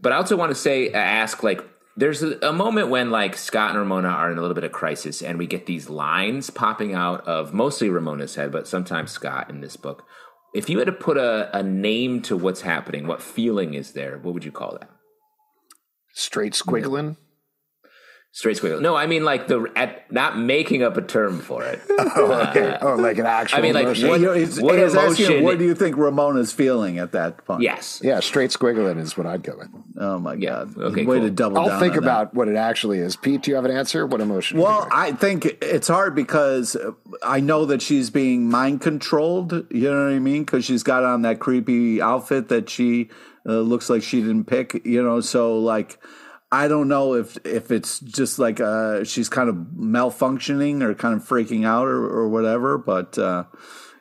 But 0.00 0.12
I 0.12 0.16
also 0.16 0.36
want 0.36 0.50
to 0.50 0.54
say, 0.54 0.92
ask 0.92 1.42
like 1.42 1.64
there's 1.98 2.22
a, 2.22 2.38
a, 2.42 2.52
moment 2.52 2.90
when 2.90 3.10
like 3.10 3.36
Scott 3.36 3.70
and 3.70 3.78
Ramona 3.80 4.08
are 4.08 4.30
in 4.30 4.38
a 4.38 4.40
little 4.40 4.54
bit 4.54 4.62
of 4.62 4.70
crisis, 4.70 5.20
and 5.20 5.36
we 5.36 5.48
get 5.48 5.66
these 5.66 5.90
lines 5.90 6.48
popping 6.48 6.94
out 6.94 7.26
of 7.26 7.52
mostly 7.52 7.90
Ramona's 7.90 8.36
head, 8.36 8.52
but 8.52 8.68
sometimes 8.68 9.10
Scott 9.10 9.50
in 9.50 9.60
this 9.60 9.76
book. 9.76 10.04
If 10.54 10.70
you 10.70 10.78
had 10.78 10.86
to 10.86 10.92
put 10.92 11.18
a, 11.18 11.54
a 11.56 11.62
name 11.62 12.22
to 12.22 12.36
what's 12.36 12.60
happening, 12.60 13.08
what 13.08 13.20
feeling 13.20 13.74
is 13.74 13.92
there? 13.92 14.16
What 14.18 14.32
would 14.32 14.44
you 14.44 14.52
call 14.52 14.78
that? 14.80 14.88
Straight 16.14 16.52
squiggling. 16.52 17.16
Straight 18.38 18.56
squiggle. 18.56 18.80
No, 18.80 18.94
I 18.94 19.08
mean 19.08 19.24
like 19.24 19.48
the 19.48 19.68
at, 19.74 20.12
not 20.12 20.38
making 20.38 20.84
up 20.84 20.96
a 20.96 21.02
term 21.02 21.40
for 21.40 21.64
it. 21.64 21.80
oh, 21.90 22.46
okay. 22.50 22.70
Uh, 22.70 22.90
oh, 22.90 22.94
like 22.94 23.18
an 23.18 23.26
actual. 23.26 23.58
I 23.58 23.62
mean, 23.62 23.74
like 23.74 23.82
emotion. 23.86 24.08
what, 24.08 24.36
he's, 24.36 24.62
what 24.62 24.78
he's 24.78 24.94
asking, 24.94 25.42
what 25.42 25.58
do 25.58 25.64
you 25.64 25.74
think 25.74 25.96
Ramona's 25.96 26.52
feeling 26.52 27.00
at 27.00 27.10
that 27.10 27.44
point? 27.44 27.62
Yes. 27.62 28.00
Yeah, 28.00 28.20
straight 28.20 28.50
squiggling 28.50 29.00
is 29.00 29.16
what 29.16 29.26
I'd 29.26 29.42
go 29.42 29.56
with. 29.56 29.70
Oh 29.98 30.20
my 30.20 30.34
yeah. 30.34 30.50
god. 30.50 30.78
Okay. 30.78 31.04
Way 31.04 31.16
cool. 31.16 31.26
to 31.26 31.30
double. 31.32 31.58
I'll 31.58 31.80
think 31.80 31.96
about 31.96 32.30
that. 32.30 32.36
what 32.36 32.46
it 32.46 32.54
actually 32.54 33.00
is. 33.00 33.16
Pete, 33.16 33.42
do 33.42 33.50
you 33.50 33.56
have 33.56 33.64
an 33.64 33.72
answer? 33.72 34.06
What 34.06 34.20
emotion? 34.20 34.60
Well, 34.60 34.86
I 34.92 35.10
think 35.10 35.44
it's 35.60 35.88
hard 35.88 36.14
because 36.14 36.76
I 37.24 37.40
know 37.40 37.64
that 37.64 37.82
she's 37.82 38.08
being 38.08 38.48
mind 38.48 38.82
controlled. 38.82 39.66
You 39.68 39.90
know 39.90 40.04
what 40.04 40.12
I 40.12 40.20
mean? 40.20 40.44
Because 40.44 40.64
she's 40.64 40.84
got 40.84 41.02
on 41.02 41.22
that 41.22 41.40
creepy 41.40 42.00
outfit 42.00 42.50
that 42.50 42.70
she 42.70 43.10
uh, 43.44 43.54
looks 43.54 43.90
like 43.90 44.04
she 44.04 44.20
didn't 44.20 44.44
pick. 44.44 44.86
You 44.86 45.02
know, 45.02 45.20
so 45.20 45.58
like 45.58 45.98
I 46.50 46.68
don't 46.68 46.88
know 46.88 47.14
if 47.14 47.36
if 47.44 47.70
it's 47.70 48.00
just 48.00 48.38
like 48.38 48.60
uh, 48.60 49.04
she's 49.04 49.28
kind 49.28 49.48
of 49.48 49.56
malfunctioning 49.76 50.82
or 50.82 50.94
kind 50.94 51.14
of 51.14 51.26
freaking 51.26 51.66
out 51.66 51.86
or, 51.86 52.04
or 52.04 52.28
whatever, 52.28 52.78
but 52.78 53.18
uh, 53.18 53.44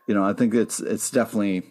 you 0.07 0.13
know, 0.13 0.23
I 0.23 0.33
think 0.33 0.53
it's 0.53 0.79
it's 0.79 1.11
definitely 1.11 1.63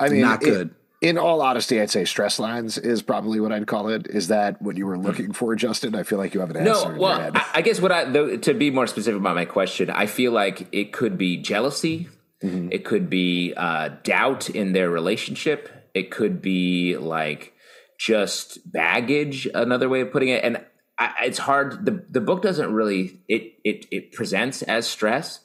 I 0.00 0.08
mean 0.08 0.22
not 0.22 0.40
good. 0.40 0.68
It, 0.68 0.76
in 1.02 1.18
all 1.18 1.42
honesty, 1.42 1.80
I'd 1.80 1.90
say 1.90 2.06
stress 2.06 2.38
lines 2.38 2.78
is 2.78 3.02
probably 3.02 3.38
what 3.38 3.52
I'd 3.52 3.66
call 3.66 3.88
it. 3.88 4.06
Is 4.06 4.28
that 4.28 4.60
what 4.62 4.78
you 4.78 4.86
were 4.86 4.98
looking 4.98 5.32
for, 5.32 5.54
Justin? 5.54 5.94
I 5.94 6.02
feel 6.02 6.18
like 6.18 6.32
you 6.32 6.40
have 6.40 6.50
an 6.50 6.56
answer. 6.56 6.92
No, 6.92 6.98
well, 6.98 7.32
I, 7.34 7.46
I, 7.56 7.62
guess 7.62 7.80
what 7.80 7.92
I 7.92 8.04
the, 8.04 8.38
to 8.38 8.54
be 8.54 8.70
more 8.70 8.86
specific 8.86 9.20
about 9.20 9.34
my 9.34 9.44
question, 9.44 9.90
I 9.90 10.06
feel 10.06 10.32
like 10.32 10.68
it 10.72 10.92
could 10.92 11.18
be 11.18 11.36
jealousy, 11.36 12.08
mm-hmm. 12.42 12.68
it 12.72 12.86
could 12.86 13.10
be 13.10 13.52
uh, 13.54 13.90
doubt 14.02 14.48
in 14.48 14.72
their 14.72 14.88
relationship, 14.88 15.68
It 15.92 16.10
could 16.10 16.40
be 16.40 16.96
like 16.96 17.52
just 17.98 18.70
baggage, 18.70 19.48
another 19.54 19.88
way 19.88 20.00
of 20.00 20.12
putting 20.12 20.28
it. 20.28 20.44
And 20.44 20.64
I, 20.98 21.12
it's 21.24 21.38
hard. 21.38 21.84
The 21.84 22.04
the 22.10 22.20
book 22.20 22.42
doesn't 22.42 22.72
really 22.72 23.20
it 23.28 23.54
it 23.64 23.86
it 23.90 24.12
presents 24.12 24.62
as 24.62 24.86
stress, 24.86 25.40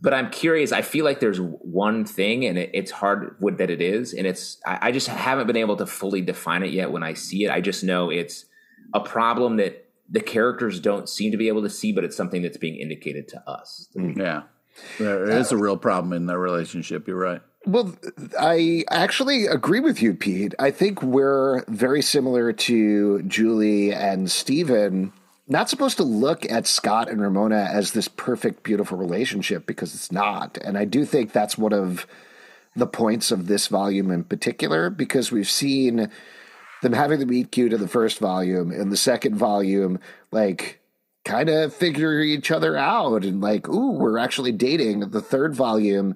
but 0.00 0.12
I'm 0.12 0.30
curious. 0.30 0.72
I 0.72 0.82
feel 0.82 1.04
like 1.04 1.20
there's 1.20 1.40
one 1.40 2.04
thing, 2.04 2.44
and 2.44 2.58
it, 2.58 2.70
it's 2.74 2.90
hard 2.90 3.36
what 3.38 3.58
that 3.58 3.70
it 3.70 3.80
is, 3.80 4.12
and 4.12 4.26
it's 4.26 4.58
I, 4.66 4.88
I 4.88 4.92
just 4.92 5.06
haven't 5.06 5.46
been 5.46 5.56
able 5.56 5.76
to 5.76 5.86
fully 5.86 6.22
define 6.22 6.62
it 6.62 6.72
yet. 6.72 6.90
When 6.90 7.02
I 7.02 7.14
see 7.14 7.44
it, 7.44 7.50
I 7.50 7.60
just 7.60 7.84
know 7.84 8.10
it's 8.10 8.46
a 8.94 9.00
problem 9.00 9.56
that 9.56 9.88
the 10.08 10.20
characters 10.20 10.80
don't 10.80 11.08
seem 11.08 11.32
to 11.32 11.36
be 11.36 11.48
able 11.48 11.62
to 11.62 11.70
see, 11.70 11.92
but 11.92 12.04
it's 12.04 12.16
something 12.16 12.42
that's 12.42 12.56
being 12.56 12.76
indicated 12.76 13.28
to 13.28 13.48
us. 13.48 13.88
Mm. 13.96 14.16
Yeah, 14.16 14.42
there 14.98 15.30
is 15.30 15.52
a 15.52 15.56
real 15.56 15.76
problem 15.76 16.12
in 16.12 16.26
their 16.26 16.38
relationship. 16.38 17.06
You're 17.06 17.16
right. 17.16 17.42
Well, 17.66 17.96
I 18.38 18.84
actually 18.92 19.46
agree 19.46 19.80
with 19.80 20.00
you, 20.00 20.14
Pete. 20.14 20.54
I 20.56 20.70
think 20.70 21.02
we're 21.02 21.64
very 21.64 22.00
similar 22.00 22.52
to 22.52 23.22
Julie 23.22 23.92
and 23.92 24.30
Stephen. 24.30 25.12
Not 25.48 25.68
supposed 25.68 25.96
to 25.96 26.04
look 26.04 26.48
at 26.48 26.68
Scott 26.68 27.08
and 27.08 27.20
Ramona 27.20 27.68
as 27.72 27.90
this 27.90 28.06
perfect, 28.06 28.62
beautiful 28.62 28.96
relationship 28.96 29.66
because 29.66 29.96
it's 29.96 30.12
not. 30.12 30.58
And 30.58 30.78
I 30.78 30.84
do 30.84 31.04
think 31.04 31.32
that's 31.32 31.58
one 31.58 31.72
of 31.72 32.06
the 32.76 32.86
points 32.86 33.32
of 33.32 33.48
this 33.48 33.66
volume 33.66 34.12
in 34.12 34.22
particular 34.22 34.88
because 34.88 35.32
we've 35.32 35.50
seen 35.50 36.08
them 36.82 36.92
having 36.92 37.18
the 37.18 37.26
meet 37.26 37.50
cute 37.50 37.72
in 37.72 37.80
the 37.80 37.88
first 37.88 38.20
volume 38.20 38.70
and 38.70 38.92
the 38.92 38.96
second 38.96 39.34
volume, 39.34 39.98
like 40.30 40.80
kind 41.24 41.48
of 41.48 41.74
figure 41.74 42.20
each 42.20 42.52
other 42.52 42.76
out 42.76 43.24
and 43.24 43.40
like, 43.40 43.68
ooh, 43.68 43.92
we're 43.92 44.18
actually 44.18 44.52
dating. 44.52 45.00
The 45.00 45.20
third 45.20 45.52
volume 45.52 46.14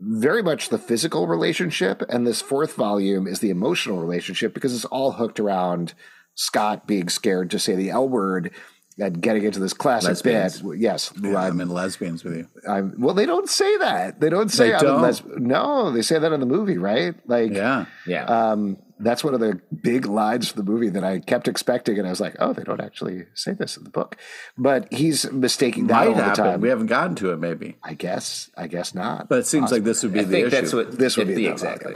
very 0.00 0.42
much 0.42 0.68
the 0.68 0.78
physical 0.78 1.26
relationship, 1.26 2.02
and 2.08 2.26
this 2.26 2.42
fourth 2.42 2.74
volume 2.74 3.26
is 3.26 3.40
the 3.40 3.50
emotional 3.50 3.98
relationship 3.98 4.54
because 4.54 4.74
it's 4.74 4.84
all 4.86 5.12
hooked 5.12 5.40
around 5.40 5.94
Scott 6.34 6.86
being 6.86 7.08
scared 7.08 7.50
to 7.50 7.58
say 7.58 7.74
the 7.74 7.90
L 7.90 8.08
word 8.08 8.50
and 8.98 9.20
getting 9.20 9.44
into 9.44 9.60
this 9.60 9.72
classic 9.72 10.08
lesbians. 10.08 10.62
bit. 10.62 10.78
Yes, 10.78 11.12
yeah, 11.20 11.36
I'm, 11.36 11.52
I'm, 11.52 11.60
in 11.60 11.68
lesbians 11.68 12.24
with 12.24 12.36
you. 12.36 12.48
I'm, 12.68 12.94
well, 12.98 13.14
they 13.14 13.26
don't 13.26 13.48
say 13.48 13.76
that. 13.78 14.20
They 14.20 14.30
don't 14.30 14.50
say 14.50 14.72
they 14.72 14.78
don't. 14.78 15.02
Les- 15.02 15.22
no, 15.36 15.90
they 15.90 16.02
say 16.02 16.18
that 16.18 16.32
in 16.32 16.40
the 16.40 16.46
movie, 16.46 16.78
right? 16.78 17.14
Like, 17.26 17.52
yeah, 17.52 17.86
yeah. 18.06 18.24
Um, 18.24 18.78
that's 18.98 19.22
one 19.22 19.34
of 19.34 19.40
the 19.40 19.60
big 19.82 20.06
lines 20.06 20.48
for 20.48 20.56
the 20.56 20.62
movie 20.62 20.88
that 20.88 21.04
I 21.04 21.18
kept 21.18 21.48
expecting, 21.48 21.98
and 21.98 22.06
I 22.06 22.10
was 22.10 22.20
like, 22.20 22.36
"Oh, 22.38 22.52
they 22.52 22.62
don't 22.62 22.80
actually 22.80 23.26
say 23.34 23.52
this 23.52 23.76
in 23.76 23.84
the 23.84 23.90
book." 23.90 24.16
But 24.56 24.92
he's 24.92 25.30
mistaking 25.30 25.86
that 25.88 26.06
Might 26.06 26.08
all 26.08 26.28
the 26.28 26.34
time. 26.34 26.60
We 26.60 26.68
haven't 26.68 26.86
gotten 26.86 27.14
to 27.16 27.32
it, 27.32 27.38
maybe. 27.38 27.76
I 27.82 27.94
guess. 27.94 28.50
I 28.56 28.66
guess 28.66 28.94
not. 28.94 29.28
But 29.28 29.40
it 29.40 29.46
seems 29.46 29.64
Possibly. 29.64 29.80
like 29.80 29.84
this 29.84 30.02
would 30.02 30.12
be 30.12 30.20
I 30.20 30.24
the 30.24 30.30
think 30.30 30.46
issue. 30.46 30.56
That's 30.56 30.72
what 30.72 30.98
this 30.98 31.16
would 31.16 31.28
be 31.28 31.34
the 31.34 31.46
exactly. 31.46 31.94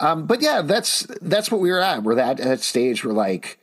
Um, 0.00 0.26
but 0.26 0.40
yeah, 0.40 0.62
that's 0.62 1.06
that's 1.20 1.50
what 1.50 1.60
we 1.60 1.70
were 1.70 1.80
at. 1.80 2.02
We're 2.02 2.18
at 2.18 2.36
that 2.38 2.60
stage 2.60 3.04
where 3.04 3.14
like 3.14 3.58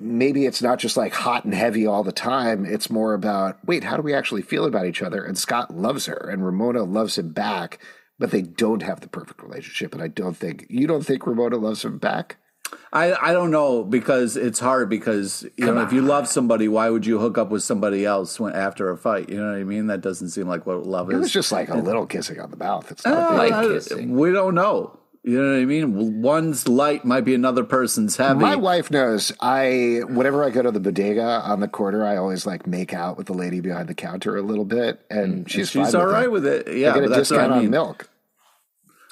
maybe 0.00 0.44
it's 0.44 0.62
not 0.62 0.78
just 0.78 0.96
like 0.96 1.14
hot 1.14 1.44
and 1.44 1.54
heavy 1.54 1.86
all 1.86 2.02
the 2.02 2.12
time. 2.12 2.64
It's 2.66 2.90
more 2.90 3.14
about 3.14 3.58
wait, 3.64 3.84
how 3.84 3.96
do 3.96 4.02
we 4.02 4.14
actually 4.14 4.42
feel 4.42 4.64
about 4.64 4.86
each 4.86 5.02
other? 5.02 5.24
And 5.24 5.38
Scott 5.38 5.74
loves 5.74 6.06
her, 6.06 6.28
and 6.30 6.44
Ramona 6.44 6.82
loves 6.82 7.18
him 7.18 7.32
back, 7.32 7.78
but 8.18 8.30
they 8.30 8.42
don't 8.42 8.82
have 8.82 9.00
the 9.00 9.08
perfect 9.08 9.42
relationship. 9.42 9.94
And 9.94 10.02
I 10.02 10.08
don't 10.08 10.36
think 10.36 10.66
you 10.68 10.86
don't 10.86 11.04
think 11.04 11.26
Ramona 11.26 11.56
loves 11.56 11.84
him 11.84 11.98
back. 11.98 12.36
I, 12.92 13.14
I 13.14 13.32
don't 13.32 13.50
know 13.50 13.82
because 13.82 14.36
it's 14.36 14.58
hard 14.58 14.90
because 14.90 15.42
you 15.56 15.64
Come 15.64 15.76
know 15.76 15.80
on. 15.82 15.86
if 15.86 15.92
you 15.92 16.02
love 16.02 16.28
somebody 16.28 16.68
why 16.68 16.90
would 16.90 17.06
you 17.06 17.18
hook 17.18 17.38
up 17.38 17.48
with 17.50 17.62
somebody 17.62 18.04
else 18.04 18.38
when, 18.38 18.54
after 18.54 18.90
a 18.90 18.96
fight 18.96 19.30
you 19.30 19.36
know 19.36 19.52
what 19.52 19.58
I 19.58 19.64
mean 19.64 19.86
that 19.86 20.02
doesn't 20.02 20.30
seem 20.30 20.48
like 20.48 20.66
what 20.66 20.86
love 20.86 21.10
is. 21.10 21.16
It 21.16 21.18
was 21.18 21.32
just 21.32 21.50
like 21.50 21.70
a 21.70 21.76
little 21.78 22.06
kissing 22.06 22.40
on 22.40 22.50
the 22.50 22.56
mouth. 22.58 22.90
It's 22.90 23.04
not 23.06 23.32
uh, 23.32 23.36
like 23.36 23.68
kissing. 23.72 24.16
We 24.16 24.32
don't 24.32 24.54
know. 24.54 24.97
You 25.24 25.42
know 25.42 25.52
what 25.52 25.60
I 25.60 25.64
mean? 25.64 26.22
One's 26.22 26.68
light 26.68 27.04
might 27.04 27.24
be 27.24 27.34
another 27.34 27.64
person's 27.64 28.16
heavy. 28.16 28.40
My 28.40 28.56
wife 28.56 28.90
knows. 28.90 29.32
I 29.40 30.00
whenever 30.08 30.44
I 30.44 30.50
go 30.50 30.62
to 30.62 30.70
the 30.70 30.80
bodega 30.80 31.42
on 31.44 31.60
the 31.60 31.68
corner, 31.68 32.04
I 32.04 32.16
always 32.16 32.46
like 32.46 32.66
make 32.66 32.94
out 32.94 33.18
with 33.18 33.26
the 33.26 33.34
lady 33.34 33.60
behind 33.60 33.88
the 33.88 33.94
counter 33.94 34.36
a 34.36 34.42
little 34.42 34.64
bit, 34.64 35.00
and 35.10 35.44
mm. 35.44 35.48
she's 35.48 35.74
and 35.74 35.86
she's 35.86 35.94
all 35.94 36.06
with 36.06 36.14
right 36.14 36.24
it. 36.24 36.32
with 36.32 36.46
it. 36.46 36.76
Yeah, 36.76 36.92
I 36.92 36.94
get 36.94 37.10
a 37.10 37.14
discount 37.14 37.52
I 37.52 37.56
mean. 37.56 37.66
on 37.66 37.70
milk. 37.70 38.08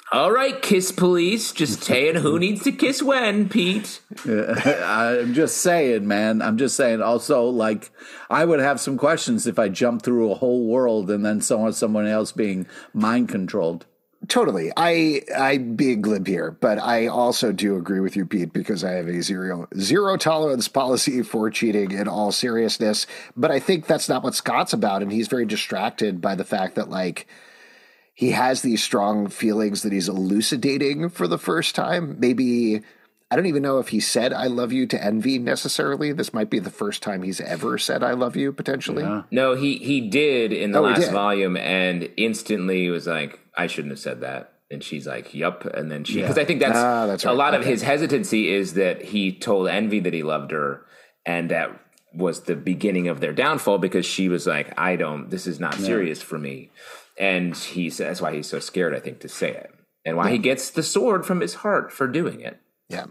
All 0.09 0.31
right, 0.31 0.61
kiss 0.61 0.93
police. 0.93 1.51
Just 1.51 1.83
saying 1.83 2.15
who 2.15 2.39
needs 2.39 2.63
to 2.63 2.71
kiss 2.71 3.03
when, 3.03 3.49
Pete. 3.49 3.99
I'm 4.25 5.33
just 5.33 5.57
saying, 5.57 6.07
man. 6.07 6.41
I'm 6.41 6.57
just 6.57 6.77
saying. 6.77 7.01
Also, 7.01 7.43
like, 7.49 7.91
I 8.29 8.45
would 8.45 8.61
have 8.61 8.79
some 8.79 8.97
questions 8.97 9.45
if 9.45 9.59
I 9.59 9.67
jumped 9.67 10.05
through 10.05 10.31
a 10.31 10.35
whole 10.35 10.65
world 10.65 11.11
and 11.11 11.25
then 11.25 11.41
saw 11.41 11.69
someone 11.71 12.07
else 12.07 12.31
being 12.31 12.67
mind 12.93 13.27
controlled. 13.27 13.85
Totally. 14.27 14.71
I 14.75 15.21
I 15.37 15.57
being 15.57 16.01
glib 16.01 16.27
here, 16.27 16.51
but 16.51 16.79
I 16.79 17.07
also 17.07 17.51
do 17.51 17.77
agree 17.77 17.99
with 17.99 18.15
you, 18.15 18.25
Pete, 18.25 18.51
because 18.51 18.83
I 18.83 18.91
have 18.93 19.07
a 19.07 19.21
zero 19.21 19.67
zero 19.77 20.17
tolerance 20.17 20.67
policy 20.67 21.21
for 21.21 21.49
cheating 21.49 21.91
in 21.91 22.07
all 22.07 22.31
seriousness. 22.31 23.05
But 23.35 23.51
I 23.51 23.59
think 23.59 23.85
that's 23.85 24.09
not 24.09 24.23
what 24.23 24.35
Scott's 24.35 24.73
about, 24.73 25.01
and 25.01 25.11
he's 25.11 25.27
very 25.27 25.45
distracted 25.45 26.19
by 26.19 26.35
the 26.35 26.43
fact 26.43 26.75
that 26.75 26.89
like 26.89 27.27
he 28.13 28.31
has 28.31 28.63
these 28.63 28.83
strong 28.83 29.27
feelings 29.27 29.83
that 29.83 29.93
he's 29.93 30.09
elucidating 30.09 31.09
for 31.09 31.27
the 31.27 31.37
first 31.37 31.75
time. 31.75 32.19
Maybe 32.19 32.81
I 33.29 33.35
don't 33.35 33.45
even 33.45 33.61
know 33.61 33.77
if 33.77 33.89
he 33.89 33.99
said 33.99 34.33
"I 34.33 34.47
love 34.47 34.73
you" 34.73 34.87
to 34.87 35.03
Envy 35.03 35.37
necessarily. 35.37 36.11
This 36.11 36.33
might 36.33 36.49
be 36.49 36.59
the 36.59 36.71
first 36.71 37.03
time 37.03 37.23
he's 37.23 37.39
ever 37.39 37.77
said 37.77 38.03
"I 38.03 38.13
love 38.13 38.35
you" 38.35 38.51
potentially. 38.51 39.03
Yeah. 39.03 39.23
No, 39.31 39.53
he 39.55 39.77
he 39.77 40.01
did 40.01 40.51
in 40.51 40.71
the 40.71 40.79
oh, 40.79 40.83
last 40.83 41.11
volume, 41.11 41.55
and 41.55 42.09
instantly 42.17 42.89
was 42.89 43.05
like, 43.05 43.39
"I 43.57 43.67
shouldn't 43.67 43.91
have 43.91 43.99
said 43.99 44.21
that." 44.21 44.53
And 44.69 44.83
she's 44.83 45.07
like, 45.07 45.33
"Yup." 45.33 45.65
And 45.65 45.91
then 45.91 46.03
she, 46.03 46.21
because 46.21 46.37
yeah. 46.37 46.43
I 46.43 46.45
think 46.45 46.59
that's, 46.59 46.77
ah, 46.77 47.07
that's 47.07 47.25
right. 47.25 47.31
a 47.31 47.35
lot 47.35 47.53
okay. 47.53 47.61
of 47.61 47.67
his 47.67 47.81
hesitancy 47.81 48.53
is 48.53 48.73
that 48.73 49.01
he 49.01 49.33
told 49.33 49.67
Envy 49.67 49.99
that 50.01 50.13
he 50.13 50.23
loved 50.23 50.51
her, 50.51 50.85
and 51.25 51.49
that 51.51 51.79
was 52.13 52.41
the 52.41 52.55
beginning 52.55 53.07
of 53.07 53.19
their 53.19 53.33
downfall 53.33 53.77
because 53.77 54.05
she 54.05 54.29
was 54.29 54.47
like, 54.47 54.77
"I 54.79 54.95
don't. 54.95 55.29
This 55.29 55.47
is 55.47 55.59
not 55.59 55.73
serious 55.75 56.21
for 56.21 56.37
me." 56.37 56.71
and 57.17 57.55
he's 57.55 57.97
that's 57.97 58.21
why 58.21 58.33
he's 58.33 58.47
so 58.47 58.59
scared, 58.59 58.95
I 58.95 58.99
think, 58.99 59.19
to 59.21 59.29
say 59.29 59.51
it, 59.51 59.73
and 60.05 60.17
why 60.17 60.27
yeah. 60.27 60.33
he 60.33 60.37
gets 60.37 60.69
the 60.69 60.83
sword 60.83 61.25
from 61.25 61.41
his 61.41 61.55
heart 61.55 61.91
for 61.91 62.07
doing 62.07 62.41
it. 62.41 62.59
Yeah, 62.89 63.05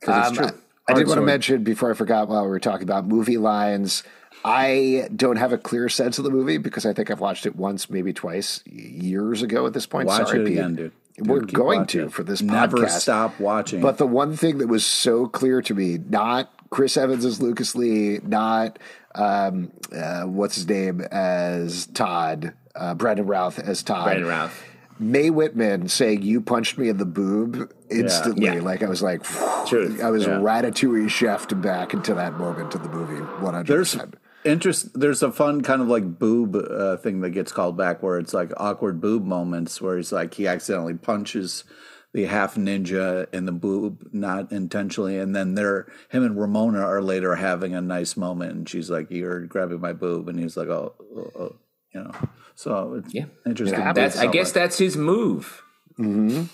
Because 0.00 0.38
um, 0.38 0.44
I, 0.88 0.92
I 0.92 0.94
did 0.94 1.06
want 1.06 1.18
to 1.18 1.26
mention 1.26 1.64
before 1.64 1.90
I 1.90 1.94
forgot 1.94 2.28
while 2.28 2.42
we 2.42 2.48
were 2.48 2.60
talking 2.60 2.82
about 2.82 3.06
movie 3.06 3.38
lines. 3.38 4.02
I 4.44 5.08
don't 5.14 5.36
have 5.36 5.52
a 5.52 5.58
clear 5.58 5.88
sense 5.88 6.18
of 6.18 6.24
the 6.24 6.30
movie 6.30 6.58
because 6.58 6.84
I 6.84 6.92
think 6.92 7.10
I've 7.10 7.20
watched 7.20 7.46
it 7.46 7.56
once, 7.56 7.88
maybe 7.88 8.12
twice, 8.12 8.62
years 8.66 9.42
ago. 9.42 9.66
At 9.66 9.72
this 9.72 9.86
point, 9.86 10.08
watch 10.08 10.26
Sorry, 10.28 10.40
it 10.40 10.44
Pete. 10.46 10.58
again, 10.58 10.76
dude. 10.76 10.92
We're 11.18 11.40
going 11.40 11.86
to 11.88 12.08
for 12.08 12.22
this 12.22 12.40
Never 12.40 12.78
podcast. 12.78 13.00
stop 13.00 13.38
watching. 13.38 13.80
But 13.82 13.98
the 13.98 14.06
one 14.06 14.34
thing 14.36 14.58
that 14.58 14.66
was 14.66 14.84
so 14.84 15.26
clear 15.26 15.60
to 15.62 15.74
me, 15.74 15.98
not 15.98 16.50
Chris 16.70 16.96
Evans 16.96 17.24
as 17.24 17.40
Lucas 17.40 17.74
Lee, 17.74 18.18
not 18.22 18.78
um, 19.14 19.70
uh, 19.94 20.22
what's 20.22 20.54
his 20.54 20.66
name 20.68 21.02
as 21.12 21.86
Todd, 21.88 22.54
uh, 22.74 22.94
Brandon 22.94 23.26
Routh 23.26 23.58
as 23.58 23.82
Todd. 23.82 24.04
Brandon 24.04 24.26
Routh. 24.26 24.64
Mae 24.98 25.30
Whitman 25.30 25.88
saying 25.88 26.22
"You 26.22 26.40
punched 26.40 26.78
me 26.78 26.88
in 26.88 26.96
the 26.96 27.04
boob" 27.04 27.72
instantly. 27.90 28.46
Yeah. 28.46 28.54
Yeah. 28.54 28.60
Like 28.62 28.82
I 28.82 28.88
was 28.88 29.02
like, 29.02 29.22
Truth. 29.66 30.02
I 30.02 30.10
was 30.10 30.24
yeah. 30.26 30.34
ratatouille 30.34 31.06
chefed 31.06 31.60
back 31.60 31.92
into 31.92 32.14
that 32.14 32.34
moment 32.34 32.74
of 32.74 32.82
the 32.82 32.88
movie. 32.88 33.20
One 33.42 33.54
hundred 33.54 33.76
percent. 33.76 34.14
Interest. 34.44 34.98
There's 34.98 35.22
a 35.22 35.30
fun 35.30 35.62
kind 35.62 35.80
of 35.80 35.88
like 35.88 36.18
boob 36.18 36.56
uh, 36.56 36.96
thing 36.96 37.20
that 37.20 37.30
gets 37.30 37.52
called 37.52 37.76
back, 37.76 38.02
where 38.02 38.18
it's 38.18 38.34
like 38.34 38.52
awkward 38.56 39.00
boob 39.00 39.24
moments, 39.24 39.80
where 39.80 39.96
he's 39.96 40.12
like 40.12 40.34
he 40.34 40.46
accidentally 40.46 40.94
punches 40.94 41.64
the 42.12 42.24
half 42.24 42.56
ninja 42.56 43.32
in 43.32 43.46
the 43.46 43.52
boob, 43.52 44.08
not 44.12 44.52
intentionally, 44.52 45.18
and 45.18 45.34
then 45.34 45.54
they're 45.54 45.90
him 46.10 46.24
and 46.24 46.38
Ramona 46.38 46.80
are 46.80 47.00
later 47.00 47.36
having 47.36 47.74
a 47.74 47.80
nice 47.80 48.16
moment, 48.16 48.52
and 48.52 48.68
she's 48.68 48.90
like, 48.90 49.10
"You're 49.10 49.46
grabbing 49.46 49.80
my 49.80 49.92
boob," 49.92 50.28
and 50.28 50.38
he's 50.38 50.56
like, 50.56 50.68
"Oh, 50.68 50.94
oh, 51.16 51.30
oh 51.38 51.56
you 51.94 52.02
know." 52.02 52.12
So 52.54 52.94
it's 52.94 53.14
yeah. 53.14 53.26
interesting. 53.46 53.80
That's, 53.94 54.18
I 54.18 54.26
guess 54.26 54.52
that's 54.52 54.78
his 54.78 54.96
move. 54.96 55.62
Mm-hmm. 55.98 56.44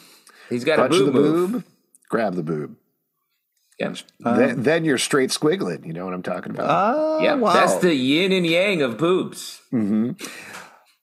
He's 0.48 0.64
got 0.64 0.76
Touch 0.76 0.94
a 0.94 0.98
boob 0.98 1.06
the 1.06 1.12
move. 1.12 1.52
boob, 1.52 1.64
grab 2.08 2.34
the 2.34 2.42
boob. 2.42 2.76
Yeah. 3.78 3.94
Um, 4.24 4.36
then, 4.36 4.62
then, 4.62 4.84
you're 4.84 4.98
straight 4.98 5.30
squiggling. 5.30 5.86
You 5.86 5.92
know 5.92 6.04
what 6.04 6.12
I'm 6.12 6.22
talking 6.22 6.50
about? 6.50 6.66
Uh, 6.68 7.22
yeah, 7.22 7.34
wow. 7.34 7.52
that's 7.52 7.76
the 7.76 7.94
yin 7.94 8.32
and 8.32 8.44
yang 8.44 8.82
of 8.82 8.98
boobs. 8.98 9.60
Mm-hmm. 9.72 10.12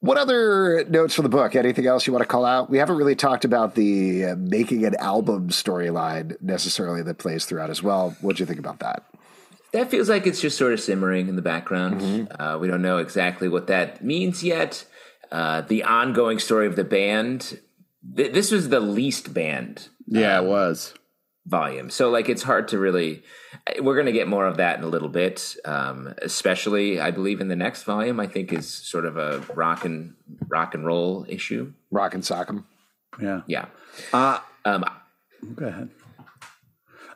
What 0.02 0.18
other 0.18 0.86
notes 0.86 1.16
for 1.16 1.22
the 1.22 1.30
book? 1.30 1.56
Anything 1.56 1.88
else 1.88 2.06
you 2.06 2.14
want 2.14 2.22
to 2.22 2.28
call 2.28 2.46
out? 2.46 2.70
We 2.70 2.78
haven't 2.78 2.98
really 2.98 3.16
talked 3.16 3.46
about 3.46 3.76
the 3.76 4.26
uh, 4.26 4.36
making 4.36 4.86
an 4.86 4.96
album 4.98 5.50
storyline 5.50 6.40
necessarily 6.42 7.02
that 7.04 7.18
plays 7.18 7.46
throughout 7.46 7.70
as 7.70 7.82
well. 7.82 8.16
What 8.22 8.36
do 8.36 8.44
you 8.44 8.46
think 8.46 8.60
about 8.60 8.80
that? 8.80 9.04
That 9.72 9.90
feels 9.90 10.08
like 10.08 10.28
it's 10.28 10.40
just 10.40 10.58
sort 10.58 10.74
of 10.74 10.80
simmering 10.80 11.28
in 11.28 11.36
the 11.36 11.42
background. 11.42 12.02
Mm-hmm. 12.02 12.42
Uh, 12.42 12.58
we 12.60 12.68
don't 12.68 12.82
know 12.82 12.98
exactly 12.98 13.48
what 13.48 13.68
that 13.68 14.04
means 14.04 14.44
yet. 14.44 14.86
Uh, 15.32 15.62
the 15.62 15.84
ongoing 15.84 16.40
story 16.40 16.68
of 16.68 16.76
the 16.76 16.84
band. 16.84 17.60
Th- 18.16 18.32
this 18.32 18.52
was 18.52 18.70
the 18.70 18.80
least 18.80 19.34
band. 19.34 19.88
Yeah, 20.08 20.38
um, 20.38 20.46
it 20.46 20.50
was 20.50 20.94
volume. 21.46 21.90
So 21.90 22.10
like 22.10 22.30
it's 22.30 22.44
hard 22.44 22.68
to 22.70 22.80
really. 22.80 23.24
We're 23.80 23.96
going 23.96 24.06
to 24.06 24.12
get 24.12 24.28
more 24.28 24.46
of 24.46 24.58
that 24.58 24.78
in 24.78 24.84
a 24.84 24.88
little 24.88 25.10
bit, 25.10 25.56
um, 25.66 26.14
especially 26.22 27.00
I 27.00 27.12
believe 27.12 27.42
in 27.42 27.48
the 27.48 27.56
next 27.56 27.84
volume. 27.84 28.20
I 28.20 28.28
think 28.28 28.54
is 28.54 28.72
sort 28.72 29.06
of 29.06 29.18
a 29.18 29.40
rock 29.54 29.86
and 29.86 30.14
rock 30.48 30.76
and 30.76 30.86
roll 30.86 31.26
issue. 31.28 31.74
Rock 31.90 32.14
and 32.14 32.24
sock'em. 32.24 32.64
Yeah, 33.20 33.42
yeah. 33.48 33.66
Uh, 34.14 34.40
um, 34.66 34.84
Go 35.56 35.68
ahead. 35.68 35.90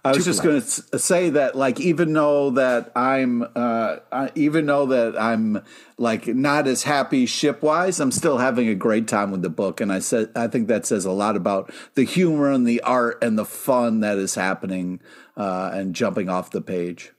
I 0.04 0.14
was 0.14 0.24
just 0.24 0.44
going 0.44 0.62
to 0.62 1.00
say 1.00 1.32
that, 1.32 1.56
like, 1.56 1.80
even 1.80 2.14
though 2.14 2.52
that 2.52 2.92
I'm, 2.96 3.44
uh, 3.54 3.98
I, 4.12 4.32
even 4.36 4.66
though 4.66 4.86
that 4.88 5.20
I'm 5.20 5.62
like 5.98 6.28
not 6.28 6.68
as 6.68 6.84
happy 6.84 7.26
ship 7.26 7.62
wise, 7.62 8.00
I'm 8.00 8.12
still 8.12 8.38
having 8.38 8.70
a 8.70 8.76
great 8.76 9.08
time 9.08 9.32
with 9.32 9.42
the 9.42 9.50
book, 9.50 9.82
and 9.82 9.92
I 9.92 10.00
said 10.00 10.32
I 10.36 10.48
think 10.48 10.70
that 10.70 10.86
says 10.86 11.04
a 11.04 11.12
lot 11.12 11.36
about 11.36 11.74
the 11.96 12.04
humor 12.04 12.50
and 12.52 12.66
the 12.66 12.82
art 12.82 13.22
and 13.22 13.38
the 13.38 13.46
fun 13.46 14.00
that 14.00 14.18
is 14.18 14.36
happening 14.36 15.02
uh, 15.36 15.72
and 15.74 15.94
jumping 15.94 16.30
off 16.30 16.52
the 16.52 16.62
page. 16.62 17.12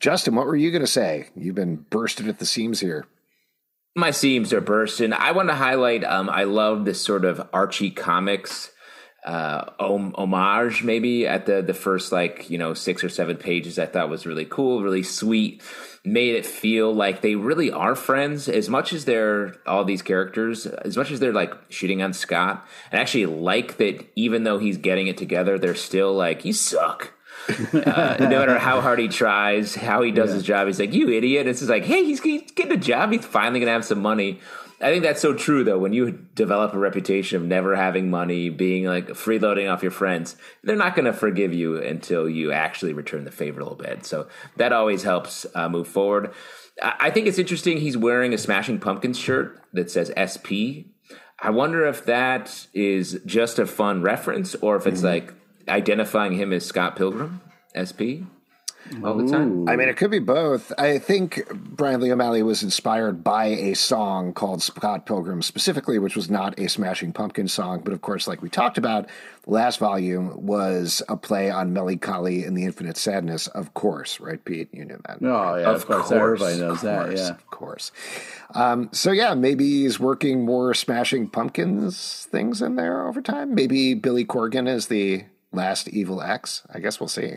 Justin, 0.00 0.34
what 0.34 0.46
were 0.46 0.56
you 0.56 0.70
going 0.70 0.82
to 0.82 0.86
say? 0.86 1.28
You've 1.36 1.54
been 1.54 1.86
bursting 1.88 2.28
at 2.28 2.38
the 2.38 2.46
seams 2.46 2.80
here. 2.80 3.06
My 3.94 4.10
seams 4.10 4.52
are 4.52 4.60
bursting. 4.60 5.12
I 5.12 5.32
want 5.32 5.48
to 5.48 5.54
highlight. 5.54 6.04
Um, 6.04 6.28
I 6.28 6.44
love 6.44 6.84
this 6.84 7.00
sort 7.00 7.24
of 7.24 7.48
Archie 7.52 7.90
comics 7.90 8.72
uh, 9.26 9.72
homage 9.80 10.84
maybe 10.84 11.26
at 11.26 11.46
the 11.46 11.60
the 11.60 11.74
first 11.74 12.12
like 12.12 12.48
you 12.48 12.56
know 12.56 12.74
six 12.74 13.02
or 13.02 13.08
seven 13.08 13.36
pages 13.36 13.78
I 13.78 13.86
thought 13.86 14.08
was 14.08 14.24
really 14.24 14.44
cool, 14.44 14.82
really 14.82 15.02
sweet. 15.02 15.62
Made 16.04 16.36
it 16.36 16.46
feel 16.46 16.94
like 16.94 17.20
they 17.20 17.34
really 17.34 17.72
are 17.72 17.96
friends 17.96 18.48
as 18.48 18.68
much 18.68 18.92
as 18.92 19.04
they're 19.04 19.56
all 19.66 19.84
these 19.84 20.02
characters, 20.02 20.64
as 20.64 20.96
much 20.96 21.10
as 21.10 21.18
they're 21.18 21.32
like 21.32 21.52
shooting 21.68 22.00
on 22.00 22.12
Scott. 22.12 22.64
And 22.92 23.00
actually 23.00 23.26
like 23.26 23.78
that 23.78 24.06
even 24.14 24.44
though 24.44 24.58
he's 24.58 24.78
getting 24.78 25.08
it 25.08 25.16
together, 25.16 25.58
they're 25.58 25.74
still 25.74 26.14
like 26.14 26.44
you 26.44 26.52
suck. 26.52 27.12
uh, 27.48 28.16
no 28.20 28.28
matter 28.28 28.58
how 28.58 28.80
hard 28.80 28.98
he 29.00 29.08
tries, 29.08 29.74
how 29.74 30.02
he 30.02 30.12
does 30.12 30.30
yeah. 30.30 30.34
his 30.34 30.42
job, 30.44 30.66
he's 30.66 30.80
like, 30.80 30.92
"You 30.92 31.10
idiot!" 31.10 31.46
It's 31.46 31.60
just 31.60 31.70
like, 31.70 31.84
"Hey, 31.84 32.04
he's, 32.04 32.20
he's 32.20 32.50
getting 32.52 32.72
a 32.72 32.76
job. 32.76 33.12
He's 33.12 33.24
finally 33.24 33.60
gonna 33.60 33.72
have 33.72 33.84
some 33.84 34.00
money." 34.00 34.40
I 34.80 34.90
think 34.90 35.02
that's 35.02 35.22
so 35.22 35.32
true 35.32 35.64
though. 35.64 35.78
When 35.78 35.92
you 35.92 36.10
develop 36.34 36.74
a 36.74 36.78
reputation 36.78 37.40
of 37.40 37.46
never 37.46 37.76
having 37.76 38.10
money, 38.10 38.50
being 38.50 38.84
like 38.84 39.08
freeloading 39.08 39.72
off 39.72 39.82
your 39.82 39.90
friends, 39.90 40.36
they're 40.62 40.76
not 40.76 40.94
going 40.94 41.06
to 41.06 41.14
forgive 41.14 41.54
you 41.54 41.80
until 41.80 42.28
you 42.28 42.52
actually 42.52 42.92
return 42.92 43.24
the 43.24 43.30
favor 43.30 43.60
a 43.60 43.64
little 43.64 43.78
bit. 43.78 44.04
So 44.04 44.28
that 44.56 44.72
always 44.72 45.02
helps 45.02 45.46
uh, 45.54 45.68
move 45.68 45.88
forward. 45.88 46.32
I 46.82 47.10
think 47.10 47.26
it's 47.26 47.38
interesting. 47.38 47.78
He's 47.78 47.96
wearing 47.96 48.34
a 48.34 48.38
Smashing 48.38 48.80
Pumpkins 48.80 49.18
shirt 49.18 49.58
that 49.72 49.90
says 49.90 50.12
SP. 50.12 50.92
I 51.38 51.50
wonder 51.50 51.86
if 51.86 52.04
that 52.04 52.66
is 52.74 53.20
just 53.24 53.58
a 53.58 53.66
fun 53.66 54.02
reference 54.02 54.54
or 54.56 54.76
if 54.76 54.86
it's 54.86 54.98
mm-hmm. 54.98 55.26
like 55.26 55.34
identifying 55.68 56.32
him 56.32 56.52
as 56.52 56.66
Scott 56.66 56.96
Pilgrim, 56.96 57.40
SP 57.72 58.28
all 59.04 59.14
the 59.14 59.30
time? 59.30 59.68
I 59.68 59.76
mean, 59.76 59.88
it 59.88 59.96
could 59.96 60.10
be 60.10 60.18
both. 60.18 60.72
I 60.78 60.98
think 60.98 61.42
Brian 61.52 62.00
Lee 62.00 62.12
O'Malley 62.12 62.42
was 62.42 62.62
inspired 62.62 63.22
by 63.24 63.46
a 63.46 63.74
song 63.74 64.32
called 64.32 64.62
Scott 64.62 65.06
Pilgrim 65.06 65.42
specifically, 65.42 65.98
which 65.98 66.16
was 66.16 66.30
not 66.30 66.58
a 66.58 66.68
Smashing 66.68 67.12
Pumpkin 67.12 67.48
song. 67.48 67.82
But 67.84 67.92
of 67.92 68.00
course, 68.00 68.26
like 68.28 68.42
we 68.42 68.48
talked 68.48 68.78
about, 68.78 69.08
the 69.44 69.50
last 69.50 69.78
volume 69.78 70.46
was 70.46 71.02
a 71.08 71.16
play 71.16 71.50
on 71.50 71.72
melancholy 71.72 72.44
and 72.44 72.56
the 72.56 72.64
infinite 72.64 72.96
sadness, 72.96 73.46
of 73.48 73.74
course, 73.74 74.18
right, 74.20 74.44
Pete? 74.44 74.68
You 74.72 74.84
knew 74.84 75.00
that. 75.06 75.18
Oh, 75.22 75.56
yeah, 75.56 75.70
of, 75.70 75.76
of 75.76 75.86
course. 75.86 76.08
course. 76.08 76.12
Everybody 76.12 76.58
knows 76.58 76.82
that, 76.82 77.16
yeah. 77.16 77.30
Of 77.30 77.46
course. 77.50 77.92
Um, 78.54 78.88
so, 78.92 79.12
yeah, 79.12 79.34
maybe 79.34 79.64
he's 79.64 80.00
working 80.00 80.44
more 80.44 80.74
Smashing 80.74 81.28
Pumpkins 81.28 82.26
things 82.30 82.60
in 82.62 82.76
there 82.76 83.06
over 83.06 83.20
time. 83.20 83.54
Maybe 83.54 83.94
Billy 83.94 84.24
Corgan 84.24 84.68
is 84.68 84.88
the 84.88 85.24
last 85.52 85.88
evil 85.88 86.20
X. 86.20 86.62
I 86.72 86.80
guess 86.80 87.00
we'll 87.00 87.08
see. 87.08 87.36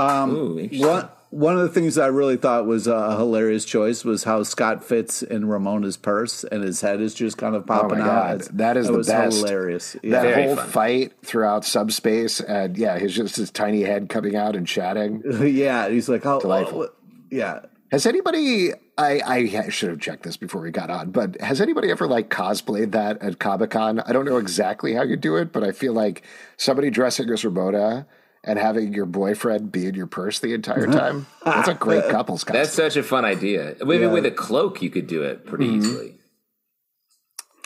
Um, 0.00 0.30
Ooh, 0.30 0.68
one 0.72 1.08
one 1.30 1.56
of 1.56 1.62
the 1.62 1.68
things 1.68 1.96
I 1.96 2.08
really 2.08 2.36
thought 2.36 2.66
was 2.66 2.88
a 2.88 3.16
hilarious 3.16 3.64
choice 3.64 4.04
was 4.04 4.24
how 4.24 4.42
Scott 4.42 4.82
fits 4.82 5.22
in 5.22 5.46
Ramona's 5.46 5.96
purse, 5.96 6.42
and 6.42 6.64
his 6.64 6.80
head 6.80 7.00
is 7.00 7.14
just 7.14 7.38
kind 7.38 7.54
of 7.54 7.66
popping 7.66 8.00
oh 8.00 8.04
out. 8.04 8.40
that 8.52 8.76
is 8.76 8.88
that 8.88 8.92
the 8.92 9.04
best. 9.04 9.36
Hilarious. 9.38 9.96
Yeah. 10.02 10.10
That 10.10 10.22
Very 10.22 10.42
whole 10.46 10.56
fun. 10.56 10.68
fight 10.68 11.12
throughout 11.22 11.64
subspace, 11.64 12.40
and 12.40 12.76
yeah, 12.76 12.98
his 12.98 13.14
just 13.14 13.36
his 13.36 13.50
tiny 13.52 13.82
head 13.82 14.08
coming 14.08 14.34
out 14.34 14.56
and 14.56 14.66
chatting. 14.66 15.22
yeah, 15.46 15.88
he's 15.88 16.08
like, 16.08 16.26
oh, 16.26 16.40
delightful. 16.40 16.82
Oh, 16.82 16.94
yeah. 17.30 17.60
Has 17.92 18.06
anybody? 18.06 18.72
I, 18.98 19.20
I 19.24 19.68
should 19.70 19.88
have 19.88 20.00
checked 20.00 20.24
this 20.24 20.36
before 20.36 20.60
we 20.60 20.70
got 20.70 20.90
on, 20.90 21.10
but 21.10 21.40
has 21.40 21.60
anybody 21.60 21.90
ever 21.90 22.06
like 22.06 22.28
cosplayed 22.28 22.92
that 22.92 23.22
at 23.22 23.38
Comic 23.38 23.70
Con? 23.70 24.00
I 24.00 24.12
don't 24.12 24.26
know 24.26 24.36
exactly 24.36 24.94
how 24.94 25.02
you 25.02 25.16
do 25.16 25.36
it, 25.36 25.52
but 25.52 25.64
I 25.64 25.72
feel 25.72 25.92
like 25.92 26.22
somebody 26.56 26.90
dressing 26.90 27.30
as 27.30 27.44
Ramona 27.44 28.06
and 28.44 28.58
having 28.58 28.94
your 28.94 29.06
boyfriend 29.06 29.70
be 29.70 29.86
in 29.86 29.94
your 29.94 30.06
purse 30.06 30.40
the 30.40 30.54
entire 30.54 30.86
time. 30.86 31.26
That's 31.44 31.68
a 31.68 31.74
great 31.74 32.04
couples 32.10 32.44
costume. 32.44 32.62
That's 32.62 32.72
such 32.72 32.96
a 32.96 33.02
fun 33.02 33.24
idea. 33.24 33.76
Maybe 33.80 34.04
yeah. 34.04 34.10
with 34.10 34.26
a 34.26 34.30
cloak, 34.30 34.82
you 34.82 34.90
could 34.90 35.06
do 35.06 35.22
it 35.22 35.46
pretty 35.46 35.66
mm-hmm. 35.66 35.78
easily. 35.78 36.14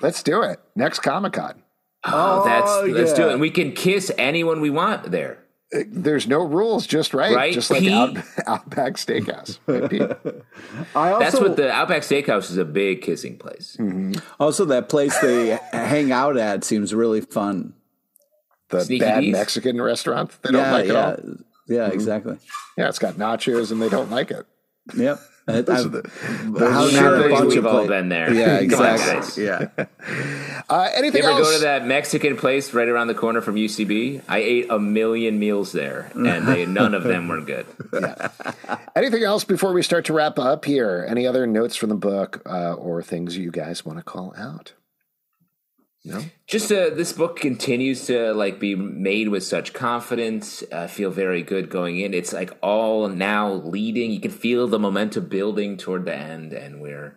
Let's 0.00 0.22
do 0.22 0.42
it 0.42 0.60
next 0.74 1.00
Comic 1.00 1.34
Con. 1.34 1.62
Oh, 2.06 2.42
oh, 2.42 2.44
that's 2.44 2.96
let's 2.96 3.10
yeah. 3.12 3.16
do 3.16 3.28
it. 3.28 3.32
And 3.32 3.40
we 3.40 3.50
can 3.50 3.72
kiss 3.72 4.10
anyone 4.18 4.60
we 4.60 4.70
want 4.70 5.10
there. 5.10 5.38
Uh, 5.74 5.80
there's 5.88 6.26
no 6.26 6.44
rules, 6.44 6.86
just 6.86 7.14
right, 7.14 7.34
right? 7.34 7.54
just 7.54 7.70
like 7.70 7.86
Out, 7.86 8.16
Outback 8.46 8.94
Steakhouse. 8.94 9.58
I 10.94 11.12
also, 11.12 11.18
That's 11.18 11.40
what 11.40 11.56
the 11.56 11.70
Outback 11.70 12.02
Steakhouse 12.02 12.50
is 12.50 12.58
a 12.58 12.64
big 12.64 13.00
kissing 13.00 13.38
place. 13.38 13.76
Mm-hmm. 13.78 14.14
Also, 14.38 14.66
that 14.66 14.88
place 14.88 15.18
they 15.20 15.58
hang 15.72 16.12
out 16.12 16.36
at 16.36 16.64
seems 16.64 16.92
really 16.92 17.22
fun 17.22 17.74
the 18.70 18.84
Sneaky 18.84 19.04
bad 19.04 19.24
Mexican 19.24 19.80
restaurant. 19.80 20.30
They 20.42 20.50
don't 20.50 20.72
like 20.72 20.86
yeah. 20.86 20.92
it 20.92 20.96
all. 20.96 21.34
Yeah, 21.66 21.76
mm-hmm. 21.84 21.92
exactly. 21.92 22.38
Yeah, 22.76 22.88
it's 22.88 22.98
got 22.98 23.14
nachos 23.14 23.72
and 23.72 23.80
they 23.80 23.88
don't 23.88 24.10
like 24.10 24.30
it. 24.30 24.46
Yep. 24.96 25.18
the, 25.46 26.68
how 26.72 26.88
sure 26.88 27.46
we've 27.46 27.66
all 27.66 27.86
been 27.86 28.08
there. 28.08 28.32
Yeah, 28.32 28.56
exactly. 28.60 29.44
yeah. 29.44 29.68
Uh, 30.66 30.88
anything 30.94 31.22
you 31.22 31.28
ever 31.28 31.38
else? 31.38 31.50
go 31.50 31.56
to 31.58 31.64
that 31.64 31.86
Mexican 31.86 32.38
place 32.38 32.72
right 32.72 32.88
around 32.88 33.08
the 33.08 33.14
corner 33.14 33.42
from 33.42 33.56
UCB? 33.56 34.22
I 34.26 34.38
ate 34.38 34.70
a 34.70 34.78
million 34.78 35.38
meals 35.38 35.72
there, 35.72 36.10
and 36.14 36.48
they, 36.48 36.64
none 36.64 36.94
of 36.94 37.04
them 37.04 37.28
were 37.28 37.42
good. 37.42 37.66
Yeah. 37.92 38.30
anything 38.96 39.22
else 39.22 39.44
before 39.44 39.74
we 39.74 39.82
start 39.82 40.06
to 40.06 40.14
wrap 40.14 40.38
up 40.38 40.64
here? 40.64 41.04
Any 41.06 41.26
other 41.26 41.46
notes 41.46 41.76
from 41.76 41.90
the 41.90 41.96
book 41.96 42.40
uh, 42.46 42.72
or 42.72 43.02
things 43.02 43.36
you 43.36 43.50
guys 43.50 43.84
want 43.84 43.98
to 43.98 44.02
call 44.02 44.34
out? 44.38 44.72
No. 46.04 46.22
Just 46.46 46.70
uh, 46.70 46.90
this 46.90 47.14
book 47.14 47.36
continues 47.36 48.06
to 48.06 48.34
like 48.34 48.60
be 48.60 48.74
made 48.74 49.30
with 49.30 49.42
such 49.42 49.72
confidence. 49.72 50.62
I 50.70 50.86
feel 50.86 51.10
very 51.10 51.42
good 51.42 51.70
going 51.70 51.98
in. 51.98 52.12
It's 52.12 52.32
like 52.32 52.52
all 52.62 53.08
now 53.08 53.52
leading. 53.52 54.10
You 54.10 54.20
can 54.20 54.30
feel 54.30 54.68
the 54.68 54.78
momentum 54.78 55.28
building 55.28 55.78
toward 55.78 56.04
the 56.04 56.14
end, 56.14 56.52
and 56.52 56.82
we're 56.82 57.16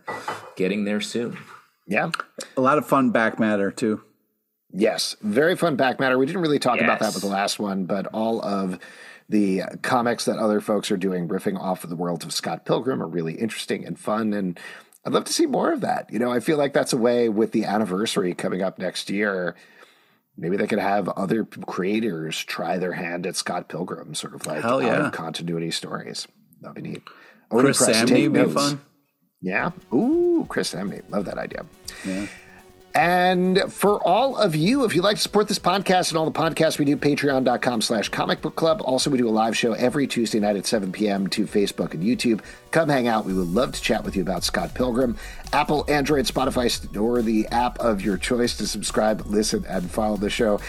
getting 0.55 0.85
there 0.85 1.01
soon. 1.01 1.37
Yeah, 1.85 2.11
a 2.55 2.61
lot 2.61 2.77
of 2.77 2.87
fun 2.87 3.11
back 3.11 3.39
matter 3.39 3.71
too. 3.71 4.03
Yes, 4.71 5.17
very 5.21 5.57
fun 5.57 5.75
back 5.75 5.99
matter. 5.99 6.17
We 6.17 6.25
didn't 6.25 6.41
really 6.41 6.59
talk 6.59 6.77
yes. 6.77 6.85
about 6.85 6.99
that 6.99 7.13
with 7.13 7.23
the 7.23 7.29
last 7.29 7.59
one, 7.59 7.85
but 7.85 8.07
all 8.07 8.41
of 8.41 8.79
the 9.29 9.63
comics 9.81 10.25
that 10.25 10.37
other 10.37 10.61
folks 10.61 10.91
are 10.91 10.97
doing, 10.97 11.27
riffing 11.27 11.59
off 11.59 11.83
of 11.83 11.89
the 11.89 11.95
world 11.97 12.23
of 12.23 12.31
Scott 12.31 12.65
Pilgrim, 12.65 13.01
are 13.01 13.07
really 13.07 13.33
interesting 13.33 13.85
and 13.85 13.99
fun 13.99 14.33
and 14.33 14.57
I'd 15.07 15.13
love 15.13 15.23
to 15.23 15.31
see 15.31 15.45
more 15.45 15.71
of 15.71 15.79
that. 15.81 16.11
You 16.11 16.19
know, 16.19 16.29
I 16.29 16.41
feel 16.41 16.57
like 16.57 16.73
that's 16.73 16.91
a 16.91 16.97
way 16.97 17.29
with 17.29 17.53
the 17.53 17.63
anniversary 17.63 18.33
coming 18.33 18.61
up 18.61 18.77
next 18.77 19.09
year. 19.09 19.55
Maybe 20.35 20.57
they 20.57 20.67
could 20.67 20.79
have 20.79 21.07
other 21.07 21.45
creators 21.45 22.37
try 22.43 22.77
their 22.77 22.91
hand 22.91 23.25
at 23.25 23.37
Scott 23.37 23.69
Pilgrim, 23.69 24.15
sort 24.15 24.35
of 24.35 24.45
like 24.45 24.61
Hell 24.63 24.83
yeah. 24.83 25.09
continuity 25.11 25.71
stories. 25.71 26.27
That'd 26.59 26.75
be 26.75 26.89
neat. 26.89 27.03
Chris 27.49 27.81
Samnee 27.81 28.29
would 28.29 28.47
be 28.47 28.53
fun. 28.53 28.81
Yeah. 29.39 29.71
Ooh, 29.93 30.45
Chris 30.49 30.73
Samnee. 30.73 31.09
Love 31.09 31.23
that 31.23 31.37
idea. 31.37 31.65
Yeah. 32.05 32.27
And 32.97 33.71
for 33.71 34.01
all 34.01 34.35
of 34.37 34.55
you, 34.55 34.83
if 34.83 34.95
you'd 34.95 35.03
like 35.03 35.17
to 35.17 35.21
support 35.21 35.47
this 35.47 35.59
podcast 35.59 36.09
and 36.09 36.17
all 36.17 36.25
the 36.25 36.31
podcasts 36.31 36.79
we 36.79 36.85
do, 36.85 36.97
patreon.com 36.97 37.81
slash 37.81 38.09
comic 38.09 38.41
book 38.41 38.55
club. 38.55 38.81
Also, 38.83 39.11
we 39.11 39.19
do 39.19 39.29
a 39.29 39.29
live 39.29 39.55
show 39.55 39.73
every 39.73 40.07
Tuesday 40.07 40.39
night 40.39 40.55
at 40.55 40.65
7 40.65 40.91
p.m. 40.91 41.27
to 41.27 41.45
Facebook 41.45 41.93
and 41.93 42.01
YouTube. 42.01 42.41
Come 42.71 42.89
hang 42.89 43.07
out. 43.07 43.23
We 43.23 43.35
would 43.35 43.49
love 43.49 43.73
to 43.73 43.81
chat 43.81 44.03
with 44.03 44.15
you 44.15 44.23
about 44.23 44.43
Scott 44.43 44.73
Pilgrim. 44.73 45.15
Apple, 45.53 45.85
Android, 45.87 46.25
Spotify, 46.25 46.99
or 46.99 47.21
the 47.21 47.45
app 47.49 47.79
of 47.79 48.01
your 48.01 48.17
choice 48.17 48.57
to 48.57 48.65
subscribe, 48.65 49.27
listen, 49.27 49.63
and 49.69 49.91
follow 49.91 50.17
the 50.17 50.31
show 50.31 50.59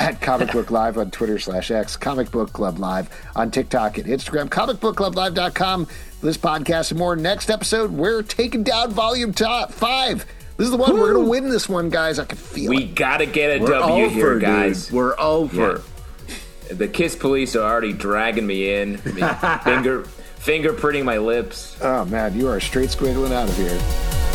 at 0.00 0.20
Comic 0.20 0.50
Book 0.50 0.72
Live 0.72 0.98
on 0.98 1.12
Twitter 1.12 1.38
slash 1.38 1.70
X, 1.70 1.96
Comic 1.96 2.32
Book 2.32 2.52
Club 2.52 2.80
Live 2.80 3.08
on 3.36 3.52
TikTok 3.52 3.98
and 3.98 4.08
Instagram, 4.08 4.48
comicbookclublive.com. 4.48 5.86
This 6.20 6.36
podcast 6.36 6.90
and 6.90 6.98
more. 6.98 7.14
Next 7.14 7.48
episode, 7.48 7.92
we're 7.92 8.22
taking 8.22 8.64
down 8.64 8.90
volume 8.90 9.32
top 9.32 9.70
five. 9.70 10.26
This 10.56 10.66
is 10.66 10.70
the 10.70 10.76
one 10.76 10.94
Woo. 10.94 11.00
we're 11.00 11.12
going 11.12 11.24
to 11.24 11.30
win. 11.30 11.48
This 11.50 11.68
one, 11.68 11.90
guys. 11.90 12.18
I 12.18 12.24
can 12.24 12.38
feel 12.38 12.70
we 12.70 12.76
it. 12.76 12.80
We 12.80 12.86
got 12.86 13.18
to 13.18 13.26
get 13.26 13.58
a 13.58 13.62
we're 13.62 13.68
W 13.68 14.04
over, 14.04 14.14
here, 14.14 14.38
guys. 14.38 14.86
Dude. 14.86 14.94
We're 14.94 15.18
over. 15.18 15.82
Yeah. 16.28 16.74
The 16.74 16.88
Kiss 16.88 17.14
Police 17.14 17.54
are 17.54 17.62
already 17.62 17.92
dragging 17.92 18.46
me 18.46 18.74
in, 18.74 18.96
finger 18.98 20.04
fingerprinting 20.46 21.04
my 21.04 21.18
lips. 21.18 21.76
Oh 21.80 22.04
man, 22.06 22.38
you 22.38 22.48
are 22.48 22.60
straight 22.60 22.90
squiggling 22.90 23.32
out 23.32 23.48
of 23.48 23.56
here. 23.56 24.25